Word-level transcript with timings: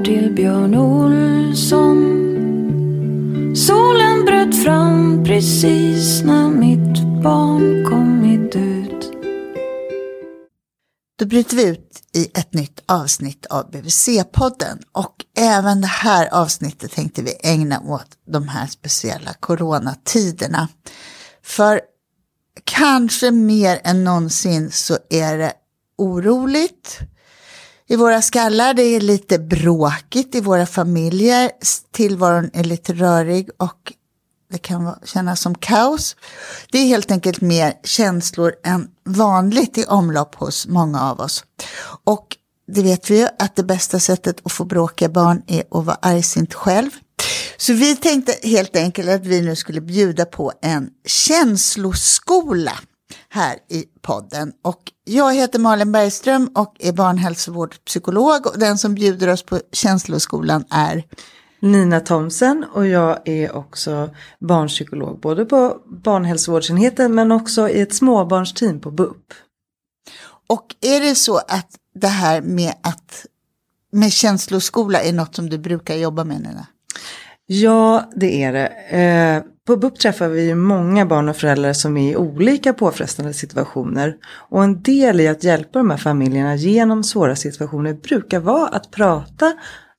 barn 0.00 0.04
till 0.04 0.34
Björn 0.34 0.74
Olsson. 0.74 1.96
Solen 3.56 4.24
bröt 4.24 4.62
fram 4.64 5.24
precis 5.24 6.22
när 6.22 6.50
mitt 6.50 7.22
barn 7.22 7.84
kommit 7.90 8.56
ut. 8.56 9.12
Då 11.18 11.26
bryter 11.26 11.56
vi 11.56 11.64
ut 11.68 12.02
i 12.12 12.24
ett 12.34 12.54
nytt 12.54 12.82
avsnitt 12.86 13.46
av 13.46 13.70
BVC-podden 13.70 14.82
och 14.92 15.14
även 15.36 15.80
det 15.80 15.86
här 15.86 16.28
avsnittet 16.34 16.92
tänkte 16.92 17.22
vi 17.22 17.34
ägna 17.42 17.80
åt 17.80 18.08
de 18.26 18.48
här 18.48 18.66
speciella 18.66 19.32
coronatiderna. 19.40 20.68
För 21.42 21.80
kanske 22.64 23.30
mer 23.30 23.80
än 23.84 24.04
någonsin 24.04 24.70
så 24.70 24.98
är 25.10 25.38
det 25.38 25.52
oroligt 25.98 27.00
i 27.90 27.96
våra 27.96 28.22
skallar. 28.22 28.74
Det 28.74 28.82
är 28.82 29.00
lite 29.00 29.38
bråkigt 29.38 30.34
i 30.34 30.40
våra 30.40 30.66
familjer. 30.66 31.50
Tillvaron 31.92 32.50
är 32.52 32.64
lite 32.64 32.92
rörig 32.92 33.50
och 33.56 33.92
det 34.52 34.58
kan 34.58 34.94
kännas 35.04 35.40
som 35.40 35.54
kaos. 35.54 36.16
Det 36.72 36.78
är 36.78 36.84
helt 36.84 37.10
enkelt 37.10 37.40
mer 37.40 37.74
känslor 37.84 38.52
än 38.64 38.88
vanligt 39.04 39.78
i 39.78 39.84
omlopp 39.84 40.34
hos 40.34 40.66
många 40.66 41.02
av 41.02 41.20
oss. 41.20 41.44
Och 42.04 42.36
det 42.72 42.82
vet 42.82 43.10
vi 43.10 43.18
ju 43.18 43.28
att 43.38 43.56
det 43.56 43.62
bästa 43.62 44.00
sättet 44.00 44.36
att 44.44 44.52
få 44.52 44.64
bråkiga 44.64 45.08
barn 45.08 45.42
är 45.46 45.60
att 45.60 45.84
vara 45.84 45.98
argsint 46.02 46.54
själv. 46.54 46.90
Så 47.56 47.72
vi 47.72 47.96
tänkte 47.96 48.34
helt 48.42 48.76
enkelt 48.76 49.08
att 49.08 49.26
vi 49.26 49.40
nu 49.40 49.56
skulle 49.56 49.80
bjuda 49.80 50.24
på 50.24 50.52
en 50.62 50.90
känsloskola 51.06 52.72
här 53.30 53.56
i 53.68 53.84
podden. 54.02 54.52
Och 54.62 54.92
jag 55.04 55.34
heter 55.34 55.58
Malin 55.58 55.92
Bergström 55.92 56.50
och 56.54 56.76
är 56.78 56.92
barnhälsovårdspsykolog 56.92 58.46
och 58.46 58.58
den 58.58 58.78
som 58.78 58.94
bjuder 58.94 59.28
oss 59.28 59.42
på 59.42 59.60
känsloskolan 59.72 60.64
är 60.70 61.04
Nina 61.60 62.00
Thomsen 62.00 62.64
och 62.72 62.86
jag 62.86 63.28
är 63.28 63.56
också 63.56 64.10
barnpsykolog 64.40 65.20
både 65.20 65.44
på 65.44 65.76
barnhälsovårdsenheten 65.86 67.14
men 67.14 67.32
också 67.32 67.68
i 67.68 67.80
ett 67.80 67.94
småbarnsteam 67.94 68.80
på 68.80 68.90
BUP. 68.90 69.34
Och 70.46 70.74
är 70.80 71.00
det 71.00 71.14
så 71.14 71.36
att 71.36 71.68
det 71.94 72.08
här 72.08 72.40
med 72.40 72.74
att 72.82 73.26
med 73.92 74.12
känsloskola 74.12 75.00
är 75.00 75.12
något 75.12 75.34
som 75.34 75.50
du 75.50 75.58
brukar 75.58 75.94
jobba 75.96 76.24
med 76.24 76.40
Nina? 76.40 76.66
Ja, 77.52 78.10
det 78.16 78.42
är 78.42 78.52
det. 78.52 78.66
Eh, 78.98 79.42
på 79.66 79.76
BUP 79.76 79.98
träffar 79.98 80.28
vi 80.28 80.54
många 80.54 81.06
barn 81.06 81.28
och 81.28 81.36
föräldrar 81.36 81.72
som 81.72 81.96
är 81.96 82.12
i 82.12 82.16
olika 82.16 82.72
påfrestande 82.72 83.34
situationer. 83.34 84.16
Och 84.50 84.64
en 84.64 84.82
del 84.82 85.20
i 85.20 85.28
att 85.28 85.44
hjälpa 85.44 85.78
de 85.78 85.90
här 85.90 85.96
familjerna 85.96 86.56
genom 86.56 87.04
svåra 87.04 87.36
situationer 87.36 87.94
brukar 87.94 88.40
vara 88.40 88.68
att 88.68 88.90
prata 88.90 89.52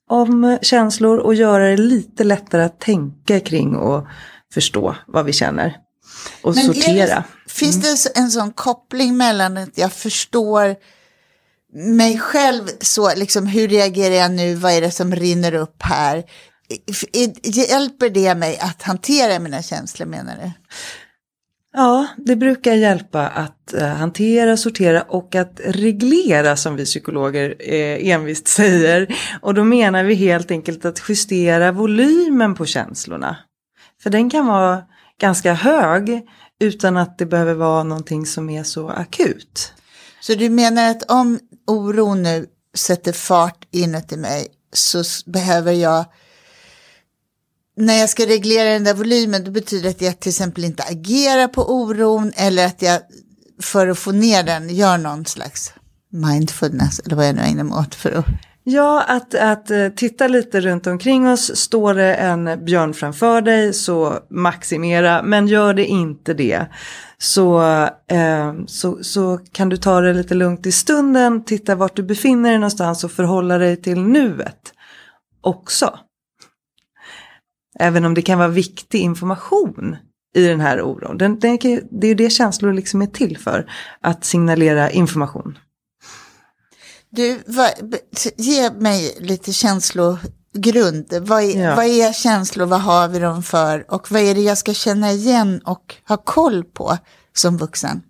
om 0.09 0.57
känslor 0.61 1.17
och 1.17 1.35
göra 1.35 1.67
det 1.67 1.77
lite 1.77 2.23
lättare 2.23 2.63
att 2.63 2.79
tänka 2.79 3.39
kring 3.39 3.75
och 3.75 4.07
förstå 4.53 4.95
vad 5.07 5.25
vi 5.25 5.33
känner. 5.33 5.77
Och 6.41 6.55
Men 6.55 6.65
sortera. 6.65 7.15
Det, 7.15 7.53
finns 7.53 7.75
mm. 7.75 7.95
det 8.13 8.19
en 8.19 8.31
sån 8.31 8.51
koppling 8.51 9.17
mellan 9.17 9.57
att 9.57 9.77
jag 9.77 9.93
förstår 9.93 10.75
mig 11.73 12.19
själv 12.19 12.63
så, 12.81 13.15
liksom 13.15 13.47
hur 13.47 13.67
reagerar 13.67 14.15
jag 14.15 14.31
nu, 14.31 14.55
vad 14.55 14.71
är 14.71 14.81
det 14.81 14.91
som 14.91 15.15
rinner 15.15 15.53
upp 15.53 15.81
här? 15.83 16.23
Hjälper 17.43 18.09
det 18.09 18.35
mig 18.35 18.57
att 18.59 18.81
hantera 18.81 19.39
mina 19.39 19.61
känslor 19.61 20.05
menar 20.05 20.35
du? 20.35 20.51
Ja, 21.73 22.07
det 22.17 22.35
brukar 22.35 22.73
hjälpa 22.73 23.27
att 23.27 23.73
uh, 23.73 23.83
hantera, 23.83 24.57
sortera 24.57 25.01
och 25.01 25.35
att 25.35 25.61
reglera 25.65 26.55
som 26.55 26.75
vi 26.75 26.85
psykologer 26.85 27.55
eh, 27.59 28.07
envist 28.07 28.47
säger. 28.57 29.15
Och 29.41 29.53
då 29.53 29.63
menar 29.63 30.03
vi 30.03 30.13
helt 30.13 30.51
enkelt 30.51 30.85
att 30.85 31.01
justera 31.09 31.71
volymen 31.71 32.55
på 32.55 32.65
känslorna. 32.65 33.37
För 34.03 34.09
den 34.09 34.29
kan 34.29 34.47
vara 34.47 34.83
ganska 35.21 35.53
hög 35.53 36.21
utan 36.59 36.97
att 36.97 37.17
det 37.17 37.25
behöver 37.25 37.53
vara 37.53 37.83
någonting 37.83 38.25
som 38.25 38.49
är 38.49 38.63
så 38.63 38.89
akut. 38.89 39.73
Så 40.21 40.33
du 40.33 40.49
menar 40.49 40.91
att 40.91 41.11
om 41.11 41.39
oron 41.67 42.23
nu 42.23 42.45
sätter 42.77 43.13
fart 43.13 43.67
inuti 43.71 44.17
mig 44.17 44.47
så 44.73 45.03
behöver 45.25 45.71
jag 45.71 46.05
när 47.81 47.99
jag 47.99 48.09
ska 48.09 48.25
reglera 48.25 48.69
den 48.69 48.83
där 48.83 48.93
volymen 48.93 49.43
då 49.43 49.51
betyder 49.51 49.83
det 49.83 49.89
att 49.89 50.01
jag 50.01 50.19
till 50.19 50.29
exempel 50.29 50.63
inte 50.63 50.83
agerar 50.83 51.47
på 51.47 51.73
oron 51.73 52.31
eller 52.35 52.65
att 52.65 52.81
jag 52.81 52.99
för 53.61 53.87
att 53.87 53.99
få 53.99 54.11
ner 54.11 54.43
den 54.43 54.69
gör 54.69 54.97
någon 54.97 55.25
slags 55.25 55.73
mindfulness 56.11 56.99
eller 56.99 57.15
vad 57.15 57.27
jag 57.27 57.35
nu 57.35 57.41
ägnar 57.41 57.63
mig 57.63 57.77
åt 57.77 57.95
för 57.95 58.11
att 58.11 58.25
Ja, 58.63 59.03
att, 59.07 59.35
att 59.35 59.71
eh, 59.71 59.89
titta 59.89 60.27
lite 60.27 60.61
runt 60.61 60.87
omkring 60.87 61.27
oss. 61.27 61.55
Står 61.55 61.93
det 61.93 62.15
en 62.15 62.65
björn 62.65 62.93
framför 62.93 63.41
dig 63.41 63.73
så 63.73 64.19
maximera, 64.29 65.23
men 65.23 65.47
gör 65.47 65.73
det 65.73 65.85
inte 65.85 66.33
det. 66.33 66.65
Så, 67.17 67.61
eh, 68.07 68.53
så, 68.67 69.03
så 69.03 69.39
kan 69.51 69.69
du 69.69 69.77
ta 69.77 70.01
det 70.01 70.13
lite 70.13 70.33
lugnt 70.33 70.65
i 70.65 70.71
stunden, 70.71 71.43
titta 71.43 71.75
vart 71.75 71.95
du 71.95 72.03
befinner 72.03 72.49
dig 72.49 72.59
någonstans 72.59 73.03
och 73.03 73.11
förhålla 73.11 73.57
dig 73.57 73.81
till 73.81 74.01
nuet 74.01 74.73
också. 75.41 75.99
Även 77.81 78.05
om 78.05 78.13
det 78.13 78.21
kan 78.21 78.37
vara 78.37 78.47
viktig 78.47 78.99
information 78.99 79.95
i 80.35 80.47
den 80.47 80.59
här 80.59 80.81
oron. 80.81 81.17
Den, 81.17 81.39
den, 81.39 81.57
det 81.91 82.07
är 82.07 82.09
ju 82.09 82.15
det 82.15 82.29
känslor 82.29 82.73
liksom 82.73 83.01
är 83.01 83.07
till 83.07 83.37
för, 83.37 83.71
att 84.01 84.25
signalera 84.25 84.91
information. 84.91 85.57
Du, 87.09 87.39
vad, 87.45 87.69
ge 88.35 88.71
mig 88.71 89.17
lite 89.19 89.53
känslogrund. 89.53 91.13
Vad 91.21 91.43
är, 91.43 91.63
ja. 91.63 91.75
vad 91.75 91.85
är 91.85 92.13
känslor, 92.13 92.65
vad 92.65 92.81
har 92.81 93.07
vi 93.07 93.19
dem 93.19 93.43
för 93.43 93.85
och 93.93 94.11
vad 94.11 94.21
är 94.21 94.35
det 94.35 94.41
jag 94.41 94.57
ska 94.57 94.73
känna 94.73 95.11
igen 95.11 95.61
och 95.65 95.95
ha 96.07 96.17
koll 96.17 96.63
på 96.63 96.97
som 97.33 97.57
vuxen? 97.57 98.01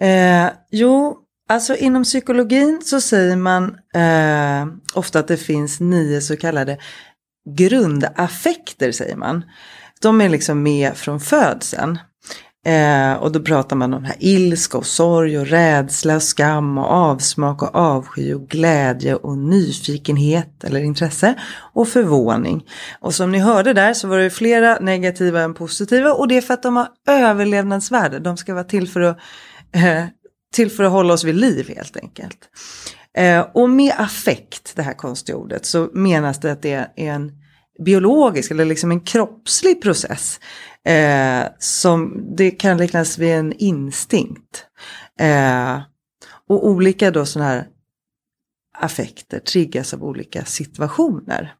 Eh, 0.00 0.46
jo, 0.70 1.18
alltså 1.48 1.76
inom 1.76 2.04
psykologin 2.04 2.80
så 2.84 3.00
säger 3.00 3.36
man 3.36 3.64
eh, 3.94 4.74
ofta 4.94 5.18
att 5.18 5.28
det 5.28 5.36
finns 5.36 5.80
nio 5.80 6.20
så 6.20 6.36
kallade 6.36 6.78
grundaffekter 7.48 8.92
säger 8.92 9.16
man. 9.16 9.44
De 10.00 10.20
är 10.20 10.28
liksom 10.28 10.62
med 10.62 10.96
från 10.96 11.20
födseln. 11.20 11.98
Eh, 12.66 13.12
och 13.12 13.32
då 13.32 13.40
pratar 13.40 13.76
man 13.76 13.94
om 13.94 14.04
här 14.04 14.16
ilska 14.18 14.78
och 14.78 14.86
sorg 14.86 15.38
och 15.38 15.46
rädsla 15.46 16.16
och 16.16 16.22
skam 16.22 16.78
och 16.78 16.86
avsmak 16.86 17.62
och 17.62 17.74
avsky 17.74 18.34
och 18.34 18.48
glädje 18.48 19.14
och 19.14 19.38
nyfikenhet 19.38 20.64
eller 20.64 20.80
intresse 20.80 21.34
och 21.72 21.88
förvåning. 21.88 22.64
Och 23.00 23.14
som 23.14 23.32
ni 23.32 23.38
hörde 23.38 23.72
där 23.72 23.94
så 23.94 24.08
var 24.08 24.18
det 24.18 24.30
flera 24.30 24.78
negativa 24.80 25.40
än 25.40 25.54
positiva 25.54 26.12
och 26.12 26.28
det 26.28 26.36
är 26.36 26.40
för 26.40 26.54
att 26.54 26.62
de 26.62 26.76
har 26.76 26.88
överlevnadsvärde. 27.08 28.18
De 28.18 28.36
ska 28.36 28.54
vara 28.54 28.64
till 28.64 28.88
för 28.88 29.00
att, 29.00 29.18
eh, 29.72 30.04
till 30.54 30.70
för 30.70 30.84
att 30.84 30.92
hålla 30.92 31.14
oss 31.14 31.24
vid 31.24 31.34
liv 31.34 31.68
helt 31.76 31.96
enkelt. 31.96 32.38
Eh, 33.16 33.46
och 33.54 33.70
med 33.70 33.94
affekt, 33.96 34.72
det 34.76 34.82
här 34.82 34.94
konstiga 34.94 35.38
ordet, 35.38 35.66
så 35.66 35.90
menas 35.92 36.40
det 36.40 36.52
att 36.52 36.62
det 36.62 36.72
är 36.72 36.88
en 36.96 37.32
biologisk 37.84 38.50
eller 38.50 38.64
liksom 38.64 38.90
en 38.90 39.00
kroppslig 39.00 39.82
process. 39.82 40.40
Eh, 40.84 41.44
som 41.58 42.26
det 42.36 42.50
kan 42.50 42.78
liknas 42.78 43.18
vid 43.18 43.34
en 43.34 43.52
instinkt. 43.52 44.66
Eh, 45.20 45.80
och 46.48 46.66
olika 46.68 47.10
då 47.10 47.26
sådana 47.26 47.50
här 47.50 47.66
affekter 48.78 49.38
triggas 49.38 49.94
av 49.94 50.04
olika 50.04 50.44
situationer. 50.44 51.54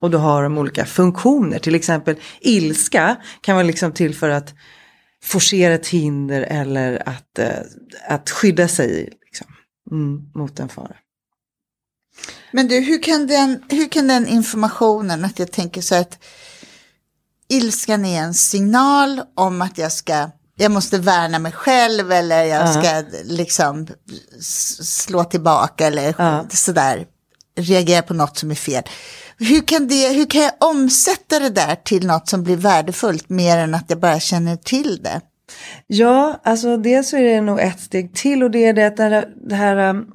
Och 0.00 0.10
då 0.10 0.18
har 0.18 0.42
de 0.42 0.58
olika 0.58 0.84
funktioner, 0.84 1.58
till 1.58 1.74
exempel 1.74 2.16
ilska 2.40 3.16
kan 3.40 3.56
vara 3.56 3.66
liksom 3.66 3.92
till 3.92 4.14
för 4.14 4.30
att 4.30 4.54
forcera 5.22 5.74
ett 5.74 5.88
hinder 5.88 6.42
eller 6.42 7.08
att, 7.08 7.38
eh, 7.38 7.58
att 8.08 8.30
skydda 8.30 8.68
sig 8.68 9.12
mm, 9.90 10.30
mot 10.34 10.60
en 10.60 10.68
fara. 10.68 10.96
Men 12.52 12.68
du, 12.68 12.80
hur 12.80 13.02
kan, 13.02 13.26
den, 13.26 13.62
hur 13.68 13.88
kan 13.88 14.08
den 14.08 14.26
informationen, 14.26 15.24
att 15.24 15.38
jag 15.38 15.52
tänker 15.52 15.80
så 15.80 15.94
att 15.94 16.18
ilskan 17.48 18.04
är 18.04 18.22
en 18.22 18.34
signal 18.34 19.22
om 19.34 19.62
att 19.62 19.78
jag 19.78 19.92
ska 19.92 20.30
jag 20.58 20.72
måste 20.72 20.98
värna 20.98 21.38
mig 21.38 21.52
själv 21.52 22.12
eller 22.12 22.44
jag 22.44 22.70
ska 22.70 22.80
uh 22.80 22.86
-huh. 22.86 23.24
liksom 23.24 23.86
slå 24.80 25.24
tillbaka 25.24 25.86
eller 25.86 26.08
uh 26.08 26.14
-huh. 26.14 26.56
sådär 26.56 27.06
reagera 27.56 28.02
på 28.02 28.14
något 28.14 28.38
som 28.38 28.50
är 28.50 28.54
fel. 28.54 28.82
Hur 29.38 29.60
kan, 29.60 29.88
det, 29.88 30.08
hur 30.08 30.26
kan 30.26 30.42
jag 30.42 30.52
omsätta 30.60 31.38
det 31.38 31.50
där 31.50 31.74
till 31.74 32.06
något 32.06 32.28
som 32.28 32.42
blir 32.42 32.56
värdefullt 32.56 33.28
mer 33.28 33.58
än 33.58 33.74
att 33.74 33.84
jag 33.88 34.00
bara 34.00 34.20
känner 34.20 34.56
till 34.56 35.02
det? 35.02 35.20
Ja, 35.86 36.40
alltså 36.44 36.76
dels 36.76 37.08
så 37.08 37.16
är 37.16 37.22
det 37.22 37.40
nog 37.40 37.60
ett 37.60 37.80
steg 37.80 38.14
till 38.14 38.42
och 38.42 38.50
det 38.50 38.64
är 38.64 38.72
det 38.72 38.86
att 38.86 38.96
det 38.96 39.02
här, 39.02 39.28
det 39.48 39.54
här, 39.54 39.90
um, 39.90 40.12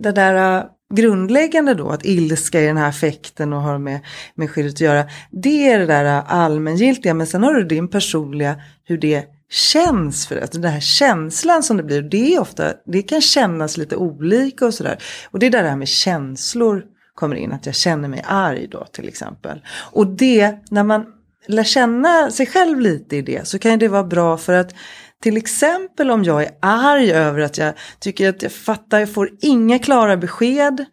det 0.00 0.12
där 0.12 0.58
uh, 0.58 0.64
grundläggande 0.94 1.74
då, 1.74 1.88
att 1.88 2.04
ilska 2.04 2.60
är 2.60 2.66
den 2.66 2.76
här 2.76 2.88
affekten 2.88 3.52
och 3.52 3.62
har 3.62 3.78
med, 3.78 4.00
med 4.34 4.50
skyddet 4.50 4.74
att 4.74 4.80
göra. 4.80 5.04
Det 5.30 5.70
är 5.70 5.78
det 5.78 5.86
där 5.86 6.04
uh, 6.04 6.34
allmängiltiga, 6.34 7.14
men 7.14 7.26
sen 7.26 7.42
har 7.42 7.54
du 7.54 7.64
din 7.64 7.88
personliga, 7.88 8.56
hur 8.84 8.98
det 8.98 9.24
känns 9.50 10.26
för 10.26 10.34
det. 10.34 10.52
Den 10.52 10.72
här 10.72 10.80
känslan 10.80 11.62
som 11.62 11.76
det 11.76 11.82
blir, 11.82 12.02
det 12.02 12.34
är 12.34 12.40
ofta, 12.40 12.72
det 12.86 13.02
kan 13.02 13.20
kännas 13.20 13.76
lite 13.76 13.96
olika 13.96 14.66
och 14.66 14.74
sådär. 14.74 14.98
Och 15.30 15.38
det 15.38 15.46
är 15.46 15.50
där 15.50 15.62
det 15.62 15.68
här 15.68 15.76
med 15.76 15.88
känslor 15.88 16.84
kommer 17.14 17.36
in, 17.36 17.52
att 17.52 17.66
jag 17.66 17.74
känner 17.74 18.08
mig 18.08 18.24
arg 18.26 18.66
då 18.66 18.84
till 18.84 19.08
exempel. 19.08 19.62
Och 19.92 20.06
det, 20.06 20.56
när 20.70 20.84
man 20.84 21.06
lär 21.48 21.64
känna 21.64 22.30
sig 22.30 22.46
själv 22.46 22.80
lite 22.80 23.16
i 23.16 23.22
det 23.22 23.48
så 23.48 23.58
kan 23.58 23.78
det 23.78 23.88
vara 23.88 24.04
bra 24.04 24.36
för 24.36 24.52
att 24.52 24.74
till 25.22 25.36
exempel 25.36 26.10
om 26.10 26.24
jag 26.24 26.42
är 26.42 26.50
arg 26.62 27.12
över 27.12 27.40
att 27.40 27.58
jag 27.58 27.74
tycker 28.00 28.28
att 28.28 28.42
jag 28.42 28.52
fattar, 28.52 28.98
jag 28.98 29.14
får 29.14 29.30
inga 29.40 29.78
klara 29.78 30.16
besked 30.16 30.84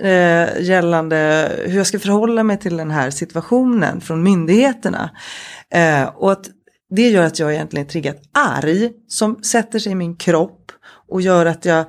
eh, 0.00 0.60
gällande 0.60 1.50
hur 1.64 1.76
jag 1.76 1.86
ska 1.86 1.98
förhålla 1.98 2.42
mig 2.42 2.58
till 2.58 2.76
den 2.76 2.90
här 2.90 3.10
situationen 3.10 4.00
från 4.00 4.22
myndigheterna. 4.22 5.10
Eh, 5.74 6.04
och 6.04 6.32
att 6.32 6.46
det 6.90 7.08
gör 7.08 7.22
att 7.22 7.38
jag 7.38 7.54
egentligen 7.54 7.86
är 7.86 7.90
triggat 7.90 8.22
arg 8.32 8.92
som 9.08 9.42
sätter 9.42 9.78
sig 9.78 9.92
i 9.92 9.94
min 9.94 10.16
kropp 10.16 10.72
och 11.08 11.20
gör 11.20 11.46
att 11.46 11.64
jag 11.64 11.84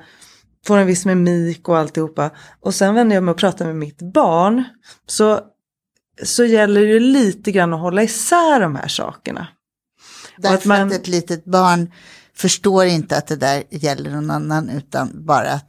får 0.66 0.78
en 0.78 0.86
viss 0.86 1.06
mimik 1.06 1.68
och 1.68 1.78
alltihopa. 1.78 2.30
Och 2.60 2.74
sen 2.74 2.94
vänder 2.94 3.16
jag 3.16 3.24
mig 3.24 3.32
och 3.32 3.38
pratar 3.38 3.66
med 3.66 3.76
mitt 3.76 3.98
barn. 4.02 4.64
Så, 5.06 5.40
så 6.22 6.44
gäller 6.44 6.86
det 6.86 7.00
lite 7.00 7.52
grann 7.52 7.72
att 7.74 7.80
hålla 7.80 8.02
isär 8.02 8.60
de 8.60 8.76
här 8.76 8.88
sakerna. 8.88 9.46
Därför 10.36 10.56
att 10.56 10.64
man- 10.64 10.86
att 10.88 10.92
ett 10.92 11.08
litet 11.08 11.44
barn 11.44 11.90
förstår 12.36 12.84
inte 12.84 13.16
att 13.16 13.26
det 13.26 13.36
där 13.36 13.62
gäller 13.70 14.10
någon 14.10 14.30
annan 14.30 14.70
utan 14.70 15.10
bara 15.26 15.60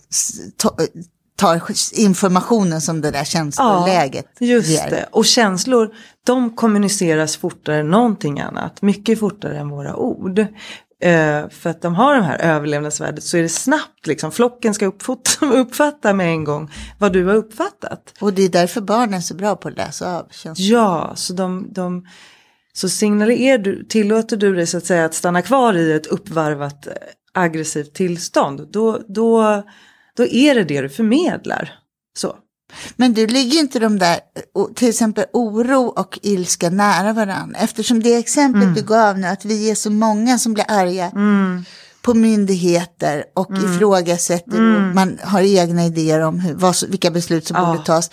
tar 1.37 1.61
informationen 1.99 2.81
som 2.81 3.01
det 3.01 3.11
där 3.11 3.23
känsloläget 3.23 4.25
Just 4.39 4.69
ger. 4.69 4.89
det, 4.89 5.05
och 5.11 5.25
känslor 5.25 5.93
de 6.25 6.55
kommuniceras 6.55 7.37
fortare 7.37 7.79
än 7.79 7.89
någonting 7.89 8.39
annat. 8.39 8.81
Mycket 8.81 9.19
fortare 9.19 9.57
än 9.59 9.69
våra 9.69 9.95
ord. 9.95 10.45
Eh, 11.05 11.49
för 11.49 11.69
att 11.69 11.81
de 11.81 11.95
har 11.95 12.15
det 12.15 12.21
här 12.21 12.37
överlevnadsvärdet 12.37 13.23
så 13.23 13.37
är 13.37 13.41
det 13.41 13.49
snabbt 13.49 14.07
liksom. 14.07 14.31
Flocken 14.31 14.73
ska 14.73 14.85
uppfatta, 15.41 16.13
med 16.13 16.27
en 16.27 16.43
gång 16.43 16.71
vad 16.99 17.13
du 17.13 17.25
har 17.25 17.35
uppfattat. 17.35 18.13
Och 18.21 18.33
det 18.33 18.41
är 18.41 18.49
därför 18.49 18.81
barn 18.81 19.13
är 19.13 19.19
så 19.19 19.35
bra 19.35 19.55
på 19.55 19.67
att 19.67 19.77
läsa 19.77 20.17
av. 20.17 20.27
Ja, 20.57 21.11
så 21.15 21.33
de, 21.33 21.73
de 21.73 22.07
så 22.73 22.89
signalerar 22.89 23.57
du, 23.57 23.83
tillåter 23.83 24.37
du 24.37 24.55
dig 24.55 24.67
så 24.67 24.77
att 24.77 24.85
säga 24.85 25.05
att 25.05 25.13
stanna 25.13 25.41
kvar 25.41 25.73
i 25.73 25.91
ett 25.91 26.07
uppvarvat 26.07 26.87
eh, 26.87 26.93
aggressivt 27.33 27.93
tillstånd. 27.93 28.71
Då, 28.71 29.01
då, 29.07 29.63
då 30.15 30.25
är 30.25 30.55
det 30.55 30.63
det 30.63 30.81
du 30.81 30.89
förmedlar. 30.89 31.73
Så. 32.17 32.35
Men 32.95 33.13
du 33.13 33.27
ligger 33.27 33.59
inte 33.59 33.79
de 33.79 33.99
där, 33.99 34.19
o- 34.53 34.69
till 34.75 34.89
exempel 34.89 35.25
oro 35.33 35.83
och 35.87 36.19
ilska 36.21 36.69
nära 36.69 37.13
varandra. 37.13 37.59
Eftersom 37.59 38.03
det 38.03 38.15
exempel 38.15 38.61
Mm. 38.61 38.73
du 38.73 38.81
gav 38.81 39.19
nu, 39.19 39.27
att 39.27 39.45
vi 39.45 39.69
är 39.71 39.75
så 39.75 39.89
många 39.91 40.37
som 40.39 40.53
blir 40.53 40.65
arga 40.67 41.11
på 42.01 42.13
myndigheter 42.13 43.23
och 43.35 43.51
Mm. 43.51 43.65
ifrågasätter 43.75 44.75
och 44.75 44.95
man 44.95 45.19
har 45.23 45.41
egna 45.41 45.85
idéer 45.85 46.19
om 46.21 46.39
hur, 46.39 46.53
vad, 46.53 46.75
vilka 46.89 47.11
beslut 47.11 47.47
som 47.47 47.57
Ja. 47.57 47.65
borde 47.71 47.85
tas. 47.85 48.09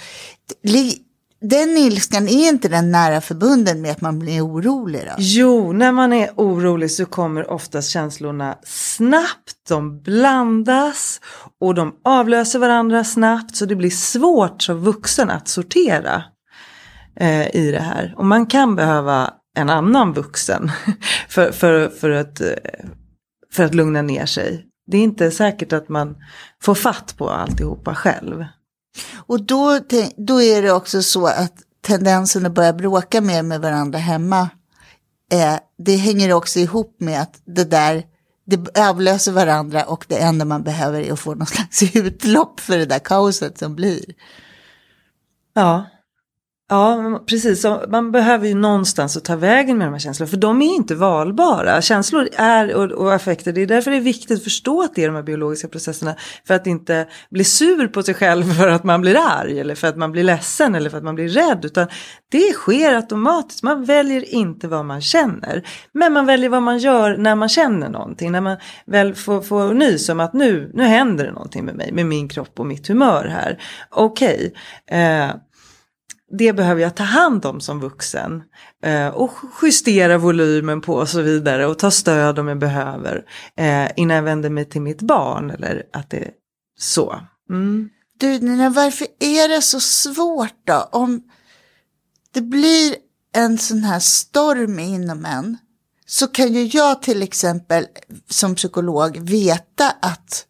Li- 0.65 0.99
den 1.43 1.77
ilskan 1.77 2.29
är 2.29 2.49
inte 2.49 2.69
den 2.69 2.91
nära 2.91 3.21
förbunden 3.21 3.81
med 3.81 3.91
att 3.91 4.01
man 4.01 4.19
blir 4.19 4.47
orolig 4.47 5.03
då? 5.07 5.15
Jo, 5.19 5.73
när 5.73 5.93
man 5.93 6.13
är 6.13 6.31
orolig 6.37 6.91
så 6.91 7.07
kommer 7.07 7.51
oftast 7.51 7.91
känslorna 7.91 8.59
snabbt, 8.65 9.69
de 9.69 10.03
blandas 10.03 11.21
och 11.61 11.75
de 11.75 11.95
avlöser 12.05 12.59
varandra 12.59 13.05
snabbt 13.05 13.57
så 13.57 13.67
det 13.67 13.77
blir 13.77 13.91
svårt 13.91 14.63
som 14.63 14.81
vuxen 14.81 15.31
att 15.31 15.49
sortera 15.49 16.23
eh, 17.17 17.57
i 17.57 17.71
det 17.71 17.83
här. 17.83 18.15
Och 18.17 18.27
man 18.27 18.47
kan 18.47 18.77
behöva 18.77 19.31
en 19.57 19.71
annan 19.71 20.13
vuxen 20.13 20.71
för, 21.29 21.53
för, 21.53 21.89
för, 21.89 22.11
att, 22.11 22.41
eh, 22.41 22.47
för 23.53 23.65
att 23.65 23.75
lugna 23.75 24.03
ner 24.03 24.27
sig. 24.27 24.67
Det 24.87 24.97
är 24.97 25.03
inte 25.03 25.31
säkert 25.31 25.73
att 25.73 25.89
man 25.89 26.17
får 26.63 26.75
fatt 26.75 27.15
på 27.19 27.31
alltihopa 27.31 27.95
själv. 27.95 28.45
Och 29.15 29.43
då, 29.43 29.81
då 30.17 30.43
är 30.43 30.63
det 30.63 30.73
också 30.73 31.03
så 31.03 31.27
att 31.27 31.53
tendensen 31.81 32.47
att 32.47 32.55
börja 32.55 32.73
bråka 32.73 33.21
mer 33.21 33.43
med 33.43 33.61
varandra 33.61 33.99
hemma, 33.99 34.51
eh, 35.33 35.57
det 35.79 35.97
hänger 35.97 36.33
också 36.33 36.59
ihop 36.59 36.97
med 36.99 37.23
att 37.23 37.41
det 37.45 37.65
där, 37.65 38.05
det 38.47 38.79
avlöser 38.79 39.33
varandra 39.33 39.85
och 39.85 40.05
det 40.09 40.19
enda 40.19 40.45
man 40.45 40.63
behöver 40.63 41.01
är 41.01 41.13
att 41.13 41.21
få 41.21 41.35
någon 41.35 41.47
slags 41.47 41.83
utlopp 41.97 42.61
för 42.61 42.79
det 42.79 42.87
där 42.87 42.99
kaoset 42.99 43.59
som 43.59 43.75
blir. 43.75 44.05
Ja. 45.55 45.87
Ja, 46.73 47.21
precis. 47.27 47.63
Så 47.63 47.85
man 47.89 48.13
behöver 48.13 48.49
ju 48.49 48.55
någonstans 48.55 49.17
att 49.17 49.25
ta 49.25 49.37
vägen 49.37 49.79
med 49.79 49.87
de 49.87 49.93
här 49.93 49.99
känslorna. 49.99 50.31
För 50.31 50.37
de 50.37 50.63
är 50.63 50.75
inte 50.75 50.95
valbara. 50.95 51.83
Känslor 51.83 52.29
är, 52.37 52.75
och, 52.75 52.91
och 52.91 53.15
affekter, 53.15 53.53
det 53.53 53.63
är 53.63 53.67
därför 53.67 53.91
det 53.91 53.97
är 53.97 54.01
viktigt 54.01 54.39
att 54.39 54.45
förstå 54.45 54.83
att 54.83 54.95
det 54.95 55.03
är 55.05 55.07
de 55.07 55.17
här 55.17 55.23
biologiska 55.23 55.69
processerna. 55.69 56.15
För 56.47 56.55
att 56.55 56.67
inte 56.67 57.09
bli 57.31 57.45
sur 57.45 57.89
på 57.89 58.03
sig 58.03 58.15
själv 58.15 58.45
för 58.55 58.69
att 58.69 58.85
man 58.85 59.01
blir 59.01 59.17
arg. 59.17 59.61
Eller 59.61 59.75
för 59.75 59.89
att 59.89 59.97
man 59.97 60.13
blir 60.13 60.25
ledsen 60.25 60.75
eller 60.75 60.91
för 60.91 60.99
att 60.99 61.05
man 61.05 61.15
blir 61.15 61.29
rädd. 61.29 61.65
Utan 61.65 61.87
det 62.31 62.53
sker 62.53 62.95
automatiskt. 62.95 63.63
Man 63.63 63.85
väljer 63.85 64.35
inte 64.35 64.69
vad 64.69 64.85
man 64.85 65.01
känner. 65.01 65.63
Men 65.93 66.13
man 66.13 66.27
väljer 66.27 66.51
vad 66.51 66.63
man 66.63 66.79
gör 66.79 67.17
när 67.17 67.35
man 67.35 67.49
känner 67.49 67.89
någonting. 67.89 68.33
När 68.33 68.41
man 68.41 68.57
väl 68.87 69.15
får, 69.15 69.43
får 69.43 69.75
nys 69.75 70.09
om 70.09 70.21
att 70.21 70.33
nu, 70.33 70.71
nu 70.75 70.83
händer 70.83 71.25
det 71.25 71.33
någonting 71.33 71.65
med 71.65 71.75
mig. 71.75 71.93
Med 71.93 72.07
min 72.07 72.29
kropp 72.29 72.61
och 72.61 72.67
mitt 72.67 72.89
humör 72.89 73.25
här. 73.25 73.59
Okej. 73.91 74.55
Eh, 74.91 75.31
det 76.39 76.53
behöver 76.53 76.83
jag 76.83 76.95
ta 76.95 77.03
hand 77.03 77.47
om 77.47 77.61
som 77.61 77.81
vuxen. 77.81 78.43
Eh, 78.85 79.09
och 79.09 79.33
justera 79.63 80.19
volymen 80.19 80.81
på 80.81 80.95
och 80.95 81.09
så 81.09 81.23
vidare. 81.23 81.67
Och 81.67 81.79
ta 81.79 81.91
stöd 81.91 82.39
om 82.39 82.49
jag 82.49 82.59
behöver. 82.59 83.25
Eh, 83.57 83.91
innan 83.97 84.17
jag 84.17 84.23
vänder 84.23 84.51
mig 84.51 84.65
till 84.65 84.83
mitt 84.83 85.03
barn. 85.03 85.51
Eller 85.51 85.83
att 85.93 86.11
det 86.11 86.17
är 86.17 86.31
så. 86.79 87.21
Mm. 87.51 87.89
Du 88.19 88.39
Nina, 88.39 88.71
varför 88.71 89.07
är 89.21 89.49
det 89.49 89.63
så 89.63 89.81
svårt 89.81 90.67
då? 90.67 90.89
Om 90.93 91.23
det 92.33 92.41
blir 92.41 92.95
en 93.35 93.59
sån 93.59 93.85
här 93.85 94.01
storm 94.01 94.79
inom 94.79 95.25
en 95.25 95.59
så 96.07 96.27
kan 96.27 96.53
ju 96.53 96.65
jag 96.65 97.03
till 97.03 97.23
exempel 97.23 97.87
som 98.29 98.55
psykolog 98.55 99.19
veta 99.19 99.91
att 100.03 100.47